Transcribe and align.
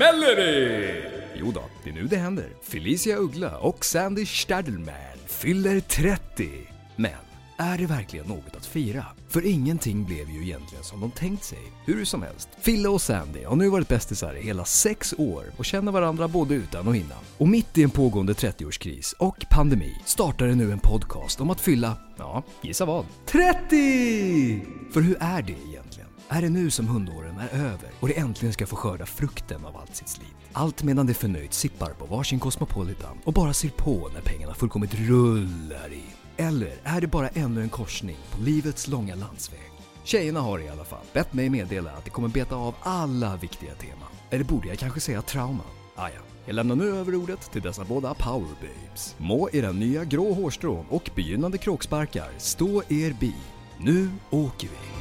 smäller 0.00 0.36
det! 0.36 1.02
Jo 1.34 1.52
då, 1.54 1.62
det 1.84 1.90
är 1.90 1.94
nu 1.94 2.06
det 2.06 2.16
händer. 2.16 2.48
Felicia 2.62 3.16
Uggla 3.16 3.58
och 3.58 3.84
Sandy 3.84 4.26
Stadelman 4.26 5.18
fyller 5.26 5.80
30. 5.80 6.48
Men 6.96 7.10
är 7.58 7.78
det 7.78 7.86
verkligen 7.86 8.26
något 8.26 8.56
att 8.56 8.66
fira? 8.66 9.06
För 9.28 9.46
ingenting 9.46 10.04
blev 10.04 10.30
ju 10.30 10.42
egentligen 10.42 10.84
som 10.84 11.00
de 11.00 11.10
tänkt 11.10 11.44
sig. 11.44 11.58
Hur 11.86 12.04
som 12.04 12.22
helst, 12.22 12.48
Fille 12.60 12.88
och 12.88 13.02
Sandy 13.02 13.44
har 13.44 13.56
nu 13.56 13.68
varit 13.68 13.88
bästisar 13.88 14.36
i 14.36 14.42
hela 14.42 14.64
sex 14.64 15.14
år 15.18 15.44
och 15.56 15.64
känner 15.64 15.92
varandra 15.92 16.28
både 16.28 16.54
utan 16.54 16.88
och 16.88 16.96
innan. 16.96 17.18
Och 17.38 17.48
mitt 17.48 17.78
i 17.78 17.82
en 17.82 17.90
pågående 17.90 18.32
30-årskris 18.32 19.14
och 19.18 19.46
pandemi 19.50 19.94
startar 20.04 20.46
det 20.46 20.54
nu 20.54 20.72
en 20.72 20.80
podcast 20.80 21.40
om 21.40 21.50
att 21.50 21.60
fylla, 21.60 21.96
ja, 22.18 22.42
gissa 22.62 22.84
vad? 22.84 23.06
30! 23.26 24.66
För 24.92 25.00
hur 25.00 25.16
är 25.20 25.42
det 25.42 25.56
egentligen? 25.68 26.09
Är 26.32 26.42
det 26.42 26.48
nu 26.48 26.70
som 26.70 26.88
hundåren 26.88 27.38
är 27.38 27.48
över 27.58 27.90
och 28.00 28.08
det 28.08 28.18
äntligen 28.18 28.52
ska 28.52 28.66
få 28.66 28.76
skörda 28.76 29.06
frukten 29.06 29.64
av 29.64 29.76
allt 29.76 29.96
sitt 29.96 30.08
slit? 30.08 30.34
Allt 30.52 30.82
medan 30.82 31.06
det 31.06 31.14
förnöjt 31.14 31.52
sippar 31.52 31.90
på 31.90 32.06
varsin 32.06 32.38
Cosmopolitan 32.40 33.18
och 33.24 33.32
bara 33.32 33.52
ser 33.52 33.68
på 33.68 34.10
när 34.14 34.20
pengarna 34.20 34.54
fullkomligt 34.54 34.94
rullar 34.94 35.92
in. 35.92 36.02
Eller 36.36 36.74
är 36.84 37.00
det 37.00 37.06
bara 37.06 37.28
ännu 37.28 37.62
en 37.62 37.68
korsning 37.68 38.16
på 38.30 38.42
livets 38.42 38.88
långa 38.88 39.14
landsväg? 39.14 39.70
Tjejerna 40.04 40.40
har 40.40 40.58
i 40.58 40.68
alla 40.68 40.84
fall 40.84 41.04
bett 41.12 41.32
mig 41.32 41.50
meddela 41.50 41.90
att 41.90 42.04
de 42.04 42.10
kommer 42.10 42.28
beta 42.28 42.56
av 42.56 42.74
alla 42.80 43.36
viktiga 43.36 43.74
teman. 43.74 44.08
Eller 44.30 44.44
borde 44.44 44.68
jag 44.68 44.78
kanske 44.78 45.00
säga 45.00 45.22
trauma? 45.22 45.64
Ah, 45.96 46.08
ja. 46.08 46.20
Jag 46.46 46.54
lämnar 46.54 46.76
nu 46.76 46.96
över 46.96 47.14
ordet 47.14 47.52
till 47.52 47.62
dessa 47.62 47.84
båda 47.84 48.14
power 48.14 48.54
babes. 48.60 49.14
Må 49.18 49.48
era 49.52 49.72
nya 49.72 50.04
grå 50.04 50.32
hårstrån 50.32 50.86
och 50.90 51.10
begynnande 51.14 51.58
kråksparkar 51.58 52.30
stå 52.38 52.82
er 52.88 53.16
bi. 53.20 53.34
Nu 53.78 54.10
åker 54.30 54.68
vi! 54.68 54.99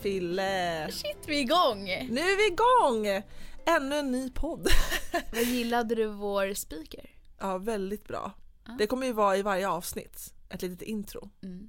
Fille! 0.00 0.88
Shit, 0.92 1.16
vi 1.26 1.36
är 1.36 1.40
igång! 1.40 1.84
Nu 2.10 2.20
är 2.20 2.36
vi 2.36 2.46
igång! 2.52 3.22
Ännu 3.66 3.96
en 3.96 4.10
ny 4.10 4.30
podd. 4.30 4.68
Vad 5.32 5.42
gillade 5.42 5.94
du 5.94 6.06
vår 6.06 6.54
speaker? 6.54 7.10
Ja, 7.38 7.58
väldigt 7.58 8.04
bra. 8.08 8.32
Ja. 8.66 8.74
Det 8.78 8.86
kommer 8.86 9.06
ju 9.06 9.12
vara 9.12 9.36
i 9.36 9.42
varje 9.42 9.68
avsnitt, 9.68 10.34
ett 10.50 10.62
litet 10.62 10.82
intro. 10.82 11.30
Mm. 11.42 11.68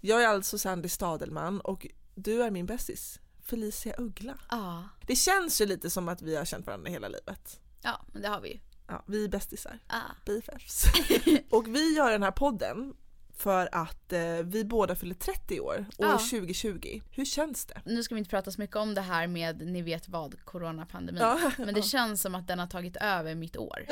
Jag 0.00 0.22
är 0.22 0.28
alltså 0.28 0.58
Sandy 0.58 0.88
Stadelman 0.88 1.60
och 1.60 1.86
du 2.14 2.42
är 2.42 2.50
min 2.50 2.66
bästis, 2.66 3.20
Felicia 3.42 3.94
Uggla. 3.98 4.34
Ja, 4.50 4.84
Det 5.06 5.16
känns 5.16 5.60
ju 5.60 5.66
lite 5.66 5.90
som 5.90 6.08
att 6.08 6.22
vi 6.22 6.36
har 6.36 6.44
känt 6.44 6.66
varandra 6.66 6.90
hela 6.90 7.08
livet. 7.08 7.60
ja, 7.82 8.00
men 8.12 8.22
det 8.22 8.28
har 8.28 8.40
vi 8.40 8.48
ju. 8.52 8.58
Ja, 8.88 9.04
vi 9.06 9.24
är 9.24 9.28
bästisar, 9.28 9.78
Ah. 9.86 10.00
BFFs. 10.26 10.84
och 11.50 11.68
vi 11.76 11.94
gör 11.96 12.10
den 12.10 12.22
här 12.22 12.30
podden 12.30 12.94
för 13.42 13.68
att 13.72 14.12
eh, 14.12 14.20
vi 14.44 14.64
båda 14.64 14.94
fyller 14.94 15.14
30 15.14 15.60
år, 15.60 15.74
år 15.74 15.84
Ja. 15.98 16.18
2020. 16.18 17.00
Hur 17.10 17.24
känns 17.24 17.64
det? 17.64 17.80
Nu 17.84 18.02
ska 18.02 18.14
vi 18.14 18.18
inte 18.18 18.30
prata 18.30 18.50
så 18.50 18.60
mycket 18.60 18.76
om 18.76 18.94
det 18.94 19.00
här 19.00 19.26
med 19.26 19.60
ni 19.66 19.82
vet 19.82 20.08
vad, 20.08 20.44
coronapandemin. 20.44 21.22
Ja. 21.22 21.38
Men 21.58 21.74
det 21.74 21.82
känns 21.82 22.22
som 22.22 22.34
att 22.34 22.46
den 22.48 22.58
har 22.58 22.66
tagit 22.66 22.96
över 22.96 23.34
mitt 23.34 23.56
år. 23.56 23.86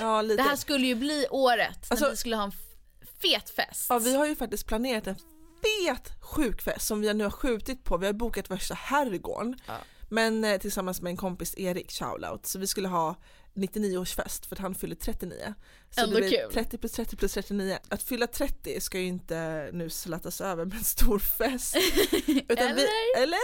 Ja, 0.00 0.22
lite. 0.22 0.42
Det 0.42 0.48
här 0.48 0.56
skulle 0.56 0.86
ju 0.86 0.94
bli 0.94 1.26
året 1.30 1.78
när 1.90 1.92
Alltså- 1.96 2.10
vi 2.10 2.16
skulle 2.16 2.36
ha 2.36 2.44
en 2.44 2.52
fet 3.22 3.50
fest. 3.50 3.86
Ja, 3.88 3.98
vi 3.98 4.14
har 4.16 4.26
ju 4.26 4.36
faktiskt 4.36 4.66
planerat 4.66 5.06
en 5.06 5.16
fet 5.62 6.10
sjukfest 6.20 6.86
som 6.86 7.00
vi 7.00 7.14
nu 7.14 7.24
har 7.24 7.30
skjutit 7.30 7.84
på. 7.84 7.96
Vi 7.96 8.06
har 8.06 8.12
bokat 8.12 8.50
värsta 8.50 8.74
herrgården. 8.74 9.56
Ja. 9.66 9.74
Men 10.08 10.44
eh, 10.44 10.58
tillsammans 10.60 11.02
med 11.02 11.10
en 11.10 11.16
kompis 11.16 11.54
Erik, 11.58 11.90
shoutout. 11.90 12.46
Så 12.46 12.58
vi 12.58 12.66
skulle 12.66 12.88
ha 12.88 13.16
99-årsfest 13.54 14.46
för 14.46 14.56
att 14.56 14.60
han 14.60 14.74
fyller 14.74 14.94
39. 14.94 15.54
Så 15.90 16.00
Ändå 16.00 16.14
det 16.14 16.20
blir 16.20 16.30
kul. 16.30 16.52
30 16.52 16.78
plus 16.78 16.92
30 16.92 17.16
plus 17.16 17.32
39. 17.32 17.78
Att 17.88 18.02
fylla 18.02 18.26
30 18.26 18.80
ska 18.80 18.98
ju 18.98 19.06
inte 19.06 19.70
nu 19.72 19.90
slattas 19.90 20.40
över 20.40 20.64
med 20.64 20.74
en 20.74 20.84
stor 20.84 21.18
fest. 21.18 21.76
Utan 22.48 22.74
Vi, 22.74 22.86
eller? 23.22 23.40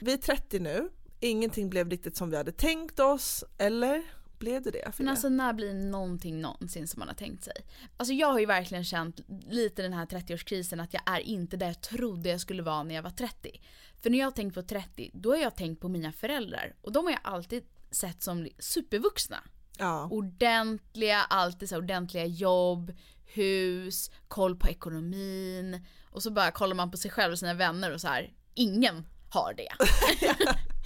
Vi 0.00 0.12
är 0.12 0.16
30 0.16 0.58
nu. 0.58 0.90
Ingenting 1.20 1.70
blev 1.70 1.90
riktigt 1.90 2.16
som 2.16 2.30
vi 2.30 2.36
hade 2.36 2.52
tänkt 2.52 3.00
oss. 3.00 3.44
Eller? 3.58 4.02
Blev 4.38 4.62
det 4.62 4.70
det? 4.70 4.92
Men 4.98 5.08
alltså 5.08 5.28
när 5.28 5.52
blir 5.52 5.74
någonting 5.74 6.40
någonsin 6.40 6.88
som 6.88 6.98
man 6.98 7.08
har 7.08 7.14
tänkt 7.14 7.44
sig? 7.44 7.54
Alltså 7.96 8.14
jag 8.14 8.32
har 8.32 8.38
ju 8.38 8.46
verkligen 8.46 8.84
känt 8.84 9.20
lite 9.48 9.82
den 9.82 9.92
här 9.92 10.06
30-årskrisen 10.06 10.82
att 10.82 10.94
jag 10.94 11.02
är 11.06 11.20
inte 11.20 11.56
där 11.56 11.66
jag 11.66 11.80
trodde 11.80 12.28
jag 12.28 12.40
skulle 12.40 12.62
vara 12.62 12.82
när 12.82 12.94
jag 12.94 13.02
var 13.02 13.10
30. 13.10 13.60
För 14.02 14.10
när 14.10 14.18
jag 14.18 14.26
har 14.26 14.30
tänkt 14.30 14.54
på 14.54 14.62
30, 14.62 15.10
då 15.14 15.30
har 15.30 15.36
jag 15.36 15.56
tänkt 15.56 15.80
på 15.80 15.88
mina 15.88 16.12
föräldrar. 16.12 16.74
Och 16.82 16.92
de 16.92 17.04
har 17.04 17.12
jag 17.12 17.20
alltid 17.22 17.64
sett 17.90 18.22
som 18.22 18.48
supervuxna. 18.58 19.42
ja. 19.78 20.08
Ordentliga, 20.10 21.18
alltid 21.22 21.68
så 21.68 21.76
ordentliga 21.78 22.24
jobb, 22.26 22.92
hus, 23.34 24.10
koll 24.28 24.56
på 24.56 24.68
ekonomin. 24.68 25.86
Och 26.10 26.22
så 26.22 26.30
bara 26.30 26.50
kollar 26.50 26.74
man 26.74 26.90
på 26.90 26.96
sig 26.96 27.10
själv 27.10 27.32
och 27.32 27.38
sina 27.38 27.54
vänner 27.54 27.92
och 27.92 28.00
så 28.00 28.08
här, 28.08 28.32
ingen 28.54 29.06
har 29.30 29.54
det. 29.54 29.68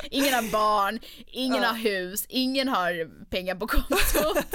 ingen 0.11 0.35
har 0.35 0.53
barn, 0.53 0.99
ingen 1.27 1.63
Ja. 1.63 1.69
har 1.69 1.77
hus, 1.79 2.27
ingen 2.29 2.69
har 2.69 3.25
pengar 3.31 3.55
på 3.55 3.67
kontot. 3.67 4.55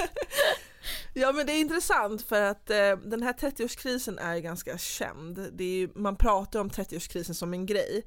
Ja 1.14 1.32
men 1.32 1.46
det 1.46 1.52
är 1.52 1.60
intressant 1.60 2.22
för 2.22 2.42
att 2.42 2.70
eh, 2.70 2.96
den 3.04 3.22
här 3.22 3.32
30-årskrisen 3.32 4.18
är 4.18 4.38
ganska 4.38 4.78
känd. 4.78 5.48
Det 5.52 5.64
är 5.64 5.78
ju, 5.78 5.88
man 5.94 6.16
pratar 6.16 6.60
om 6.60 6.70
30-årskrisen 6.70 7.32
som 7.32 7.52
en 7.52 7.66
grej. 7.66 8.04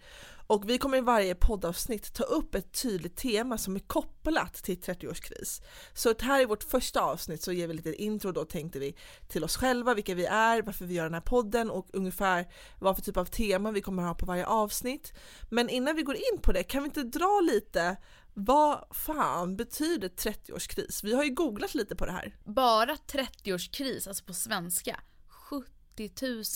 Och 0.48 0.70
vi 0.70 0.78
kommer 0.78 0.98
i 0.98 1.02
varje 1.02 1.36
poddavsnitt 1.36 2.14
ta 2.14 2.24
upp 2.24 2.56
ett 2.56 2.82
tydligt 2.82 3.16
tema 3.16 3.58
som 3.58 3.76
är 3.76 3.80
kopplat 3.80 4.54
till 4.54 4.80
30-årskris. 4.80 5.62
Så 5.94 6.14
här 6.20 6.42
i 6.42 6.46
vårt 6.46 6.64
första 6.64 7.02
avsnitt 7.02 7.42
så 7.42 7.52
ger 7.52 7.68
vi 7.68 7.74
lite 7.74 8.04
intro 8.04 8.32
då 8.32 8.46
tänkte 8.46 8.80
vi 8.80 8.96
till 9.28 9.44
oss 9.44 9.58
själva, 9.58 9.94
vilka 9.94 10.16
vi 10.16 10.26
är, 10.26 10.62
varför 10.62 10.86
vi 10.86 10.94
gör 10.94 11.04
den 11.04 11.14
här 11.14 11.22
podden 11.22 11.72
och 11.72 11.88
ungefär 11.94 12.48
vad 12.80 12.96
för 12.96 13.04
typ 13.04 13.18
av 13.18 13.26
tema 13.26 13.72
vi 13.72 13.82
kommer 13.82 14.04
ha 14.04 14.14
på 14.14 14.26
varje 14.26 14.46
avsnitt. 14.46 15.14
Men 15.50 15.70
innan 15.70 15.96
vi 15.96 16.02
går 16.02 16.16
in 16.16 16.42
på 16.42 16.52
det, 16.52 16.64
kan 16.64 16.84
vi 16.84 16.88
inte 16.88 17.04
dra 17.04 17.42
lite 17.52 17.98
vad 18.34 18.88
fan 18.92 19.56
betyder 19.56 20.10
30-årskris? 20.10 21.04
Vi 21.04 21.14
har 21.14 21.24
ju 21.24 21.30
googlat 21.30 21.76
lite 21.76 21.96
på 21.96 22.06
det 22.06 22.12
här. 22.12 22.36
Bara 22.44 22.96
30-årskris, 22.96 24.08
alltså 24.08 24.24
på 24.26 24.34
svenska, 24.34 25.00
70 25.28 26.12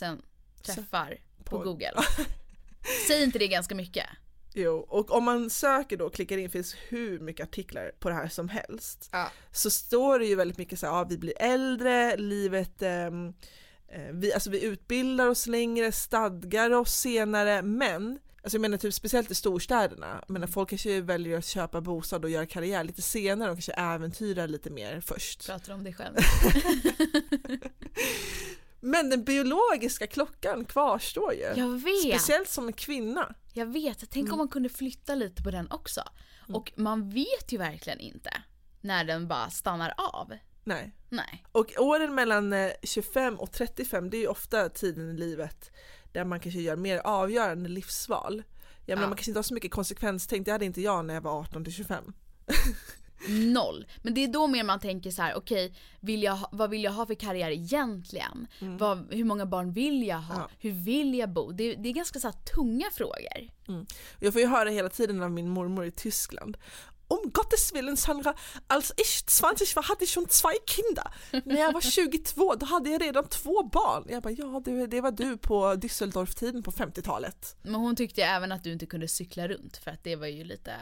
000 0.05 0.21
träffar 0.63 1.17
på 1.43 1.57
på- 1.57 1.63
google. 1.63 1.93
Säger 3.07 3.23
inte 3.23 3.39
det 3.39 3.47
ganska 3.47 3.75
mycket? 3.75 4.05
Jo, 4.53 4.75
och 4.89 5.11
om 5.11 5.23
man 5.23 5.49
söker 5.49 5.97
då, 5.97 6.09
klickar 6.09 6.37
in, 6.37 6.49
finns 6.49 6.75
hur 6.89 7.19
mycket 7.19 7.47
artiklar 7.47 7.91
på 7.99 8.09
det 8.09 8.15
här 8.15 8.27
som 8.27 8.49
helst. 8.49 9.09
Ja. 9.11 9.31
Så 9.51 9.69
står 9.69 10.19
det 10.19 10.25
ju 10.25 10.35
väldigt 10.35 10.57
mycket 10.57 10.79
så 10.79 10.85
här, 10.85 10.93
ja, 10.93 11.03
vi 11.09 11.17
blir 11.17 11.33
äldre, 11.41 12.17
livet, 12.17 12.81
ehm, 12.81 13.33
eh, 13.87 14.11
vi, 14.13 14.33
alltså 14.33 14.49
vi 14.49 14.63
utbildar 14.63 15.27
oss 15.27 15.47
längre, 15.47 15.91
stadgar 15.91 16.71
oss 16.71 16.93
senare, 16.93 17.61
men 17.61 18.19
Alltså 18.47 18.55
jag 18.57 18.61
menar 18.61 18.77
typ 18.77 18.93
speciellt 18.93 19.31
i 19.31 19.35
storstäderna, 19.35 20.23
jag 20.27 20.33
menar 20.33 20.47
folk 20.47 20.69
kanske 20.69 21.01
väljer 21.01 21.37
att 21.37 21.45
köpa 21.45 21.81
bostad 21.81 22.23
och 22.23 22.29
göra 22.29 22.45
karriär 22.45 22.83
lite 22.83 23.01
senare 23.01 23.49
och 23.51 23.55
kanske 23.55 23.71
äventyrar 23.71 24.47
lite 24.47 24.69
mer 24.69 25.01
först. 25.01 25.45
Pratar 25.45 25.73
om 25.73 25.83
dig 25.83 25.93
själv. 25.93 26.15
Men 28.79 29.09
den 29.09 29.23
biologiska 29.23 30.07
klockan 30.07 30.65
kvarstår 30.65 31.33
ju. 31.33 31.53
Jag 31.55 31.81
vet! 31.81 32.21
Speciellt 32.21 32.49
som 32.49 32.67
en 32.67 32.73
kvinna. 32.73 33.35
Jag 33.53 33.65
vet, 33.65 33.99
tänk 33.99 34.15
Mm. 34.23 34.31
om 34.33 34.37
man 34.37 34.47
kunde 34.47 34.69
flytta 34.69 35.15
lite 35.15 35.43
på 35.43 35.51
den 35.51 35.71
också. 35.71 36.03
Och 36.53 36.73
man 36.75 37.09
vet 37.09 37.51
ju 37.51 37.57
verkligen 37.57 37.99
inte 37.99 38.31
när 38.81 39.03
den 39.03 39.27
bara 39.27 39.49
stannar 39.49 39.93
av. 39.97 40.33
Nej. 40.63 40.91
Nej. 41.09 41.45
Och 41.51 41.73
åren 41.77 42.15
mellan 42.15 42.53
eh, 42.53 42.71
25 42.83 43.39
och 43.39 43.51
35 43.51 44.09
det 44.09 44.17
är 44.17 44.21
ju 44.21 44.27
ofta 44.27 44.69
tiden 44.69 45.09
i 45.09 45.13
livet 45.13 45.71
där 46.17 46.25
man 46.25 46.39
kanske 46.39 46.61
gör 46.61 46.75
mer 46.75 46.97
avgörande 47.03 47.69
livsval. 47.69 48.43
Jag 48.85 48.95
menar 48.95 49.01
Ja. 49.03 49.07
man 49.09 49.17
kanske 49.17 49.31
inte 49.31 49.37
har 49.37 49.43
så 49.43 49.53
mycket 49.53 49.71
konsekvenstänk, 49.71 50.45
det 50.45 50.51
hade 50.51 50.65
inte 50.65 50.81
jag 50.81 51.05
när 51.05 51.13
jag 51.13 51.21
var 51.21 51.39
18 51.39 51.63
till 51.63 51.73
25. 51.73 52.13
Noll. 53.29 53.87
Men 54.01 54.13
det 54.13 54.23
är 54.23 54.27
då 54.27 54.47
mer 54.47 54.63
man 54.63 54.79
tänker 54.79 55.11
så 55.11 55.21
här: 55.21 55.35
okej, 55.37 55.73
vill 55.99 56.23
jag 56.23 56.35
ha, 56.35 56.49
vad 56.51 56.69
vill 56.69 56.83
jag 56.83 56.91
ha 56.91 57.05
för 57.05 57.13
karriär 57.13 57.51
egentligen? 57.51 58.47
Vad, 58.59 59.13
hur 59.13 59.23
många 59.23 59.45
barn 59.45 59.71
vill 59.73 60.07
jag 60.07 60.17
ha? 60.17 60.35
Mm. 60.35 60.47
Ja. 60.49 60.55
Hur 60.59 60.71
vill 60.71 61.15
jag 61.17 61.29
bo? 61.29 61.51
Det, 61.51 61.75
det 61.75 61.89
är 61.89 61.93
ganska 61.93 62.19
så 62.19 62.31
tunga 62.31 62.85
frågor. 62.93 63.49
Jag 64.19 64.33
får 64.33 64.41
ju 64.41 64.47
höra 64.47 64.69
hela 64.69 64.89
tiden 64.89 65.23
av 65.23 65.31
min 65.31 65.49
mormor 65.49 65.85
i 65.85 65.91
Tyskland 65.91 66.57
om 67.07 67.31
Gottes 67.33 67.73
Willen 67.73 67.97
Sandra, 67.97 68.33
als 68.67 68.93
ich 68.97 69.25
20 69.25 69.75
war 69.75 69.83
hade 69.83 70.03
ich 70.03 70.11
schon 70.11 70.29
zwei 70.29 70.53
Kinder. 70.65 71.13
När 71.45 71.59
jag 71.59 71.73
var 71.73 71.81
22 71.81 72.55
då 72.55 72.65
hade 72.65 72.89
jag 72.89 73.01
redan 73.01 73.27
två 73.27 73.63
barn. 73.63 74.05
Jag 74.09 74.23
bara 74.23 74.33
ja 74.33 74.61
det, 74.65 74.87
det 74.87 75.01
var 75.01 75.11
du 75.11 75.37
på 75.37 75.73
Düsseldorf-tiden 75.73 76.63
på 76.63 76.71
50-talet. 76.71 77.55
Men 77.61 77.75
hon 77.75 77.95
tyckte 77.95 78.23
även 78.23 78.51
att 78.51 78.63
du 78.63 78.71
inte 78.71 78.85
kunde 78.85 79.07
cykla 79.07 79.47
runt 79.47 79.77
för 79.77 79.91
att 79.91 80.03
det 80.03 80.15
var 80.15 80.27
ju 80.27 80.43
lite 80.43 80.75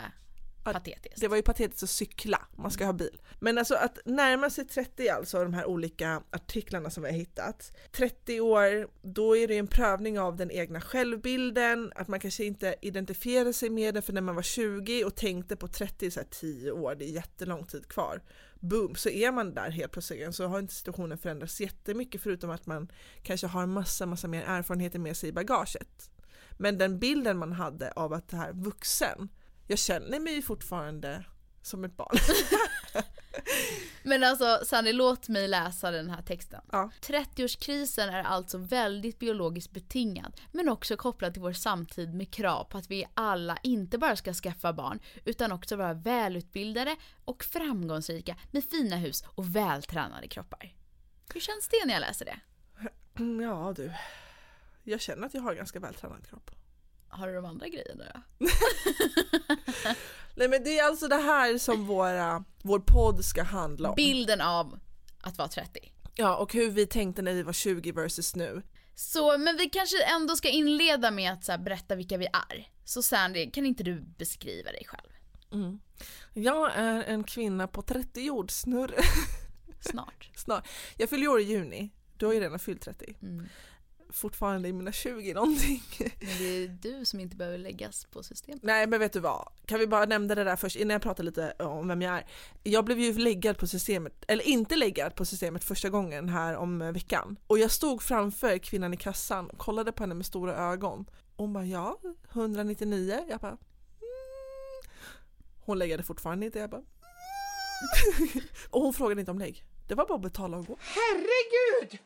patetiskt. 0.74 1.22
Det 1.22 1.28
var 1.28 1.36
ju 1.36 1.42
patetiskt 1.42 1.84
att 1.84 1.90
cykla, 1.90 2.42
man 2.56 2.72
ska 2.72 2.86
ha 2.86 2.94
bil. 2.94 3.22
Men 3.40 3.58
alltså 3.58 3.76
att 3.76 4.00
närma 4.06 4.50
sig 4.50 4.66
30 4.66 5.10
alltså, 5.10 5.44
de 5.44 5.54
här 5.54 5.66
olika 5.66 6.22
artiklarna 6.30 6.90
som 6.90 7.04
vi 7.04 7.10
har 7.10 7.18
hittat. 7.18 7.78
30 7.92 8.42
år, 8.42 8.88
då 9.02 9.38
är 9.38 9.48
det 9.48 9.54
ju 9.54 9.60
en 9.60 9.68
prövning 9.68 10.20
av 10.20 10.36
den 10.36 10.52
egna 10.52 10.82
självbilden, 10.82 11.92
att 11.96 12.08
man 12.08 12.20
kanske 12.20 12.46
inte 12.46 12.76
identifierar 12.82 13.52
sig 13.52 13.70
med 13.70 13.94
den 13.94 14.04
för 14.04 14.14
när 14.14 14.22
man 14.22 14.36
var 14.36 14.42
20 14.42 15.04
och 15.04 15.16
tänkte 15.16 15.56
på 15.56 15.68
30, 15.68 16.12
så 16.12 16.20
här 16.20 16.28
10 16.32 16.72
år, 16.72 16.96
det 16.96 17.06
är 17.06 17.10
jättelång 17.10 17.66
tid 17.66 17.88
kvar. 17.88 18.22
Boom, 18.60 18.96
så 18.96 19.10
är 19.10 19.32
man 19.32 19.54
där 19.54 19.70
helt 19.70 19.92
plötsligt 19.92 20.36
så 20.36 20.48
har 20.48 20.60
inte 20.60 20.74
situationen 20.74 21.18
förändrats 21.18 21.62
jättemycket 21.62 22.22
förutom 22.22 22.50
att 22.50 22.66
man 22.66 22.92
kanske 23.24 23.48
har 23.48 23.66
massa, 23.66 24.06
massa 24.06 24.28
mer 24.28 24.44
erfarenheter 24.44 25.00
med 25.00 25.18
sig 25.18 25.30
i 25.30 25.34
bagaget. 25.34 26.12
Men 26.58 26.78
den 26.78 27.00
bilden 27.00 27.38
man 27.38 27.52
hade 27.52 27.92
av 27.92 28.14
att 28.14 28.28
det 28.28 28.38
här 28.38 28.54
vuxen, 28.54 29.30
jag 29.68 29.80
känner 29.80 30.20
mig 30.20 30.42
fortfarande 30.42 31.26
som 31.62 31.84
ett 31.84 31.98
barn. 31.98 32.18
Men 34.04 34.24
alltså 34.24 34.60
Sanny, 34.66 34.94
låt 34.94 35.28
mig 35.28 35.48
läsa 35.48 35.92
den 35.92 36.10
här 36.10 36.22
texten. 36.22 36.62
Ja. 36.72 36.90
30-årskrisen 37.02 38.10
är 38.10 38.24
alltså 38.24 38.58
väldigt 38.58 39.20
biologiskt 39.20 39.72
betingad, 39.72 40.42
men 40.52 40.70
också 40.70 40.98
kopplad 40.98 41.34
till 41.34 41.42
vår 41.42 41.54
samtid 41.54 42.14
med 42.14 42.34
krav 42.34 42.64
på 42.64 42.78
att 42.78 42.92
vi 42.92 43.06
alla 43.14 43.58
inte 43.64 43.98
bara 43.98 44.16
ska 44.16 44.34
skaffa 44.34 44.74
barn, 44.74 45.00
utan 45.26 45.52
också 45.52 45.76
vara 45.76 45.94
välutbildade 45.94 46.96
och 47.26 47.44
framgångsrika 47.44 48.36
med 48.52 48.64
fina 48.64 48.96
hus 48.96 49.24
och 49.28 49.56
vältränade 49.56 50.28
kroppar. 50.28 50.74
Hur 51.34 51.42
känns 51.42 51.68
det 51.68 51.86
när 51.86 51.94
jag 51.94 52.02
läser 52.02 52.26
det? 52.26 52.40
Ja 53.42 53.74
du, 53.76 53.92
jag 54.84 55.02
känner 55.02 55.28
att 55.28 55.34
jag 55.34 55.42
har 55.42 55.52
en 55.52 55.58
ganska 55.58 55.80
vältränad 55.80 56.28
kropp. 56.28 56.52
Har 57.16 57.28
du 57.28 57.34
de 57.34 57.46
andra 57.46 57.68
grejerna 57.68 58.04
då? 58.14 58.46
Nej 60.36 60.50
men 60.50 60.64
det 60.64 60.80
är 60.80 60.88
alltså 60.88 61.08
det 61.08 61.16
här 61.16 61.58
som 61.58 61.86
våra, 61.86 62.44
vår 62.62 62.80
podd 62.80 63.26
ska 63.26 63.44
handla 63.44 63.90
om. 63.90 63.96
Bilden 63.96 64.42
av 64.42 64.80
att 65.22 65.38
vara 65.38 65.48
30. 65.48 65.92
Ja 66.16 66.36
och 66.36 66.54
hur 66.54 66.70
vi 66.70 66.88
tänkte 66.88 67.22
när 67.22 67.34
vi 67.34 67.44
var 67.44 67.54
20 67.54 67.92
versus 67.92 68.36
nu. 68.36 68.62
Så, 68.96 69.38
men 69.38 69.58
vi 69.58 69.70
kanske 69.70 70.04
ändå 70.04 70.36
ska 70.36 70.50
inleda 70.50 71.12
med 71.12 71.34
att 71.34 71.48
här, 71.48 71.58
berätta 71.58 71.96
vilka 71.96 72.18
vi 72.18 72.26
är. 72.26 72.70
Så 72.86 73.02
Sandy, 73.02 73.52
kan 73.52 73.66
inte 73.66 73.84
du 73.84 74.02
beskriva 74.02 74.72
dig 74.72 74.86
själv? 74.86 75.10
Mm. 75.52 75.80
Jag 76.34 76.72
är 76.76 77.04
en 77.04 77.24
kvinna 77.24 77.68
på 77.68 77.82
30 77.82 78.22
jordsnurr. 78.22 78.96
Snart. 79.80 80.30
Snart. 80.36 80.68
Jag 80.98 81.10
fyller 81.10 81.28
år 81.28 81.40
i 81.40 81.44
juni, 81.44 81.90
då 82.18 82.26
har 82.26 82.34
jag 82.34 82.42
redan 82.42 82.60
fyllt 82.60 82.82
30. 82.82 83.18
Mm. 83.22 83.50
Fortfarande 84.16 84.70
i 84.70 84.74
mina 84.74 84.92
20 84.92 85.34
någonting. 85.34 85.84
Men 86.00 86.38
det 86.38 86.46
är 86.46 86.68
du 86.68 87.06
som 87.06 87.20
inte 87.20 87.36
behöver 87.36 87.58
läggas 87.58 88.06
på 88.06 88.24
systemet. 88.24 88.64
Nej 88.64 88.88
men 88.88 89.00
vet 89.00 89.14
du 89.14 89.20
vad, 89.20 89.48
kan 89.66 89.80
vi 89.80 89.88
bara 89.88 90.06
nämna 90.06 90.36
det 90.36 90.44
där 90.44 90.56
först 90.56 90.76
innan 90.76 90.94
jag 90.94 91.02
pratar 91.02 91.24
lite 91.24 91.52
om 91.52 91.88
vem 91.88 92.02
jag 92.02 92.18
är. 92.18 92.26
Jag 92.64 92.86
blev 92.86 93.00
ju 93.00 93.14
läggad 93.14 93.58
på 93.58 93.68
systemet, 93.68 94.24
eller 94.28 94.48
inte 94.48 94.76
läggad 94.76 95.16
på 95.16 95.26
systemet 95.26 95.64
första 95.64 95.90
gången 95.90 96.30
här 96.30 96.56
om 96.56 96.94
veckan. 96.94 97.38
Och 97.48 97.60
jag 97.60 97.72
stod 97.72 98.04
framför 98.04 98.58
kvinnan 98.58 98.94
i 98.94 98.98
kassan 98.98 99.50
och 99.50 99.58
kollade 99.58 99.92
på 99.92 100.04
henne 100.04 100.16
med 100.16 100.26
stora 100.26 100.56
ögon. 100.56 101.06
Hon 101.36 101.54
bara 101.54 101.66
ja, 101.66 102.00
199. 102.32 103.26
Jag 103.30 103.40
bara 103.40 103.52
mm. 103.52 103.60
Hon 105.66 105.80
läggade 105.80 106.04
fortfarande 106.04 106.46
inte, 106.46 106.60
jag 106.60 106.70
bara 106.70 106.82
mm. 106.82 108.44
Och 108.70 108.82
hon 108.82 108.94
frågade 108.94 109.22
inte 109.22 109.32
om 109.32 109.40
lägg. 109.40 109.66
Det 109.88 109.96
var 109.96 110.08
bara 110.08 110.16
att 110.16 110.22
betala 110.22 110.58
och 110.58 110.66
gå. 110.66 110.78
Herregud! 110.80 112.00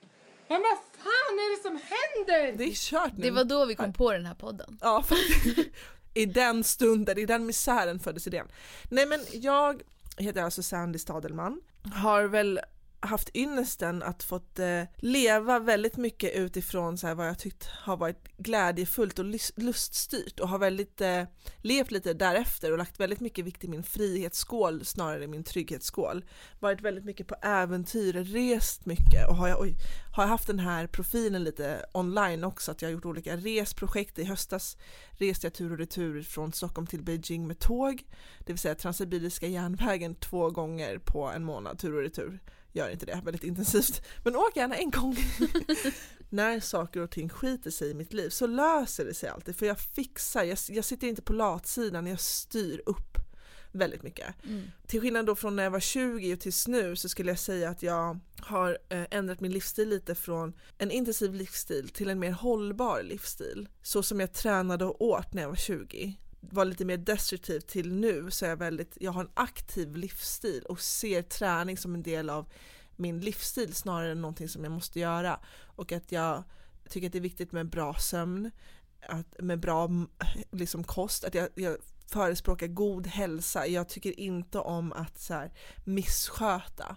Men 0.50 0.62
vad 0.62 0.78
fan 1.04 1.36
är 1.40 1.58
det 1.58 1.62
som 1.62 1.72
händer? 1.72 2.58
Det 2.58 2.64
är 2.64 2.76
kört 2.76 3.14
nu. 3.18 3.24
Det 3.24 3.32
var 3.32 3.44
då 3.44 3.66
vi 3.66 3.76
kom 3.76 3.94
på 3.94 4.14
den 4.14 4.26
här 4.26 4.36
podden. 4.36 4.78
Ja, 4.82 5.04
för 5.04 5.18
i 6.14 6.26
den 6.26 6.64
stunden, 6.64 7.18
i 7.18 7.26
den 7.26 7.46
misären 7.46 8.00
föddes 8.00 8.28
idén. 8.28 8.48
Nej 8.90 9.06
men 9.06 9.20
jag 9.34 9.82
heter 10.18 10.44
alltså 10.44 10.64
Sandy 10.64 11.00
Stadelman, 11.00 11.62
har 11.94 12.24
väl 12.24 12.60
haft 13.02 13.36
ynnesten 13.36 14.04
att 14.04 14.24
fått 14.24 14.60
eh, 14.60 14.84
leva 14.98 15.60
väldigt 15.60 15.98
mycket 15.98 16.36
utifrån 16.36 16.98
så 16.98 17.08
här, 17.08 17.16
vad 17.16 17.28
jag 17.28 17.40
tyckt 17.40 17.66
har 17.66 17.98
varit 17.98 18.38
glädjefullt 18.38 19.20
och 19.20 19.26
luststyrt 19.56 20.40
och 20.40 20.50
har 20.50 20.60
väldigt 20.60 21.02
eh, 21.02 21.24
levt 21.58 21.92
lite 21.92 22.14
därefter 22.14 22.72
och 22.72 22.78
lagt 22.78 23.00
väldigt 23.00 23.20
mycket 23.20 23.46
vikt 23.46 23.64
i 23.64 23.68
min 23.68 23.84
frihetsskål 23.84 24.86
snarare 24.86 25.24
än 25.24 25.32
min 25.32 25.44
trygghetsskål. 25.44 26.26
Varit 26.60 26.82
väldigt 26.82 27.06
mycket 27.06 27.28
på 27.28 27.36
äventyr, 27.42 28.14
rest 28.14 28.86
mycket 28.86 29.28
och 29.30 29.36
har 29.36 29.48
jag, 29.48 29.62
oj, 29.62 29.76
har 30.16 30.24
jag 30.24 30.30
haft 30.30 30.48
den 30.48 30.60
här 30.60 30.88
profilen 30.88 31.44
lite 31.44 31.86
online 31.94 32.44
också, 32.44 32.72
att 32.72 32.82
jag 32.82 32.90
har 32.90 32.94
gjort 32.94 33.06
olika 33.06 33.38
resprojekt. 33.38 34.20
I 34.20 34.24
höstas 34.24 34.78
reste 35.12 35.48
jag 35.48 35.54
tur 35.54 35.72
och 35.72 35.78
retur 35.78 36.22
från 36.24 36.54
Stockholm 36.54 36.88
till 36.88 37.04
Beijing 37.04 37.48
med 37.48 37.60
tåg, 37.60 38.04
det 38.40 38.54
vill 38.54 38.60
säga 38.60 38.76
Transsibiriska 38.76 39.48
järnvägen 39.48 40.16
två 40.16 40.50
gånger 40.50 40.98
på 40.98 41.26
en 41.26 41.44
månad 41.44 41.80
tur 41.80 41.96
och 41.96 42.02
retur. 42.02 42.40
Gör 42.72 42.90
inte 42.90 43.06
det 43.06 43.22
väldigt 43.26 43.44
intensivt, 43.44 44.02
men 44.24 44.36
åk 44.36 44.56
gärna 44.56 44.76
en 44.76 44.92
gång. 44.92 45.18
När 46.30 46.60
saker 46.60 47.00
och 47.00 47.12
ting 47.12 47.30
skiter 47.30 47.72
sig 47.72 47.90
i 47.90 47.94
mitt 47.94 48.14
liv 48.14 48.30
så 48.30 48.48
löser 48.48 49.06
det 49.06 49.14
sig 49.14 49.30
alltid, 49.30 49.56
för 49.56 49.66
jag 49.66 49.80
fixar, 49.80 50.44
jag, 50.44 50.58
jag 50.70 50.86
sitter 50.86 51.08
inte 51.08 51.22
på 51.22 51.34
latsidan, 51.34 52.08
jag 52.08 52.20
styr 52.20 52.82
upp 52.86 53.18
väldigt 53.72 54.04
mycket. 54.04 54.36
Mm. 54.44 54.64
Till 54.88 55.02
skillnad 55.02 55.26
då 55.26 55.36
från 55.36 55.56
när 55.56 55.64
jag 55.64 55.72
var 55.72 55.80
20 55.80 56.34
och 56.34 56.40
tills 56.40 56.68
nu 56.68 56.96
så 56.96 57.10
skulle 57.10 57.32
jag 57.32 57.40
säga 57.40 57.70
att 57.70 57.84
jag 57.84 58.20
har 58.40 58.78
eh, 58.90 59.06
ändrat 59.12 59.40
min 59.40 59.52
livsstil 59.52 59.90
lite 59.90 60.16
från 60.16 60.54
en 60.78 60.92
intensiv 60.92 61.34
livsstil 61.34 61.90
till 61.90 62.10
en 62.10 62.20
mer 62.20 62.32
hållbar 62.32 63.04
livsstil. 63.04 63.70
Så 63.82 64.04
som 64.04 64.20
jag 64.20 64.34
tränade 64.34 64.86
och 64.86 65.02
åt 65.02 65.34
när 65.34 65.42
jag 65.42 65.50
var 65.50 65.56
20 65.56 66.18
var 66.40 66.66
lite 66.66 66.86
mer 66.86 66.98
destruktiv 66.98 67.60
till 67.60 67.94
nu 67.94 68.32
så 68.32 68.46
är 68.46 68.50
jag 68.50 68.58
väldigt, 68.58 68.98
jag 69.00 69.12
har 69.12 69.22
en 69.22 69.32
aktiv 69.34 69.96
livsstil 69.96 70.64
och 70.64 70.82
ser 70.82 71.22
träning 71.22 71.78
som 71.78 71.96
en 71.96 72.04
del 72.04 72.30
av 72.30 72.52
min 72.96 73.20
livsstil 73.20 73.74
snarare 73.76 74.12
än 74.12 74.22
någonting 74.22 74.50
som 74.50 74.64
jag 74.64 74.72
måste 74.72 75.00
göra. 75.00 75.40
Och 75.66 75.92
att 75.92 76.12
jag 76.12 76.44
tycker 76.90 77.08
att 77.08 77.14
det 77.14 77.20
är 77.20 77.22
viktigt 77.22 77.52
med 77.52 77.70
bra 77.70 77.94
sömn, 77.94 78.52
att, 79.08 79.40
med 79.40 79.60
bra 79.60 79.90
liksom, 80.52 80.84
kost, 80.84 81.24
att 81.24 81.34
jag, 81.34 81.50
jag 81.56 81.78
förespråkar 82.08 82.68
god 82.68 83.08
hälsa. 83.08 83.68
Jag 83.68 83.90
tycker 83.90 84.20
inte 84.20 84.60
om 84.60 84.94
att 84.94 85.20
så 85.20 85.34
här, 85.34 85.52
missköta 85.86 86.96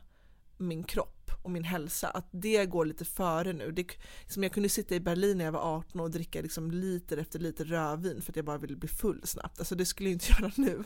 min 0.57 0.85
kropp 0.85 1.22
och 1.43 1.51
min 1.51 1.65
hälsa. 1.65 2.09
Att 2.09 2.27
det 2.31 2.67
går 2.67 2.85
lite 2.85 3.05
före 3.05 3.53
nu. 3.53 3.71
Det, 3.71 3.87
liksom 4.21 4.43
jag 4.43 4.53
kunde 4.53 4.69
sitta 4.69 4.95
i 4.95 5.01
Berlin 5.01 5.39
när 5.39 5.45
jag 5.45 5.53
var 5.53 5.77
18 5.77 6.01
och 6.01 6.11
dricka 6.11 6.43
liksom 6.43 6.71
liter 6.71 7.17
efter 7.17 7.39
liter 7.39 7.65
rödvin 7.65 8.23
för 8.23 8.33
att 8.33 8.37
jag 8.37 8.45
bara 8.45 8.59
ville 8.59 8.77
bli 8.77 8.89
full 8.89 9.21
snabbt. 9.25 9.59
Alltså 9.59 9.75
det 9.75 9.87
skulle 9.87 10.09
jag 10.09 10.15
inte 10.15 10.27
göra 10.41 10.53
nu. 10.57 10.85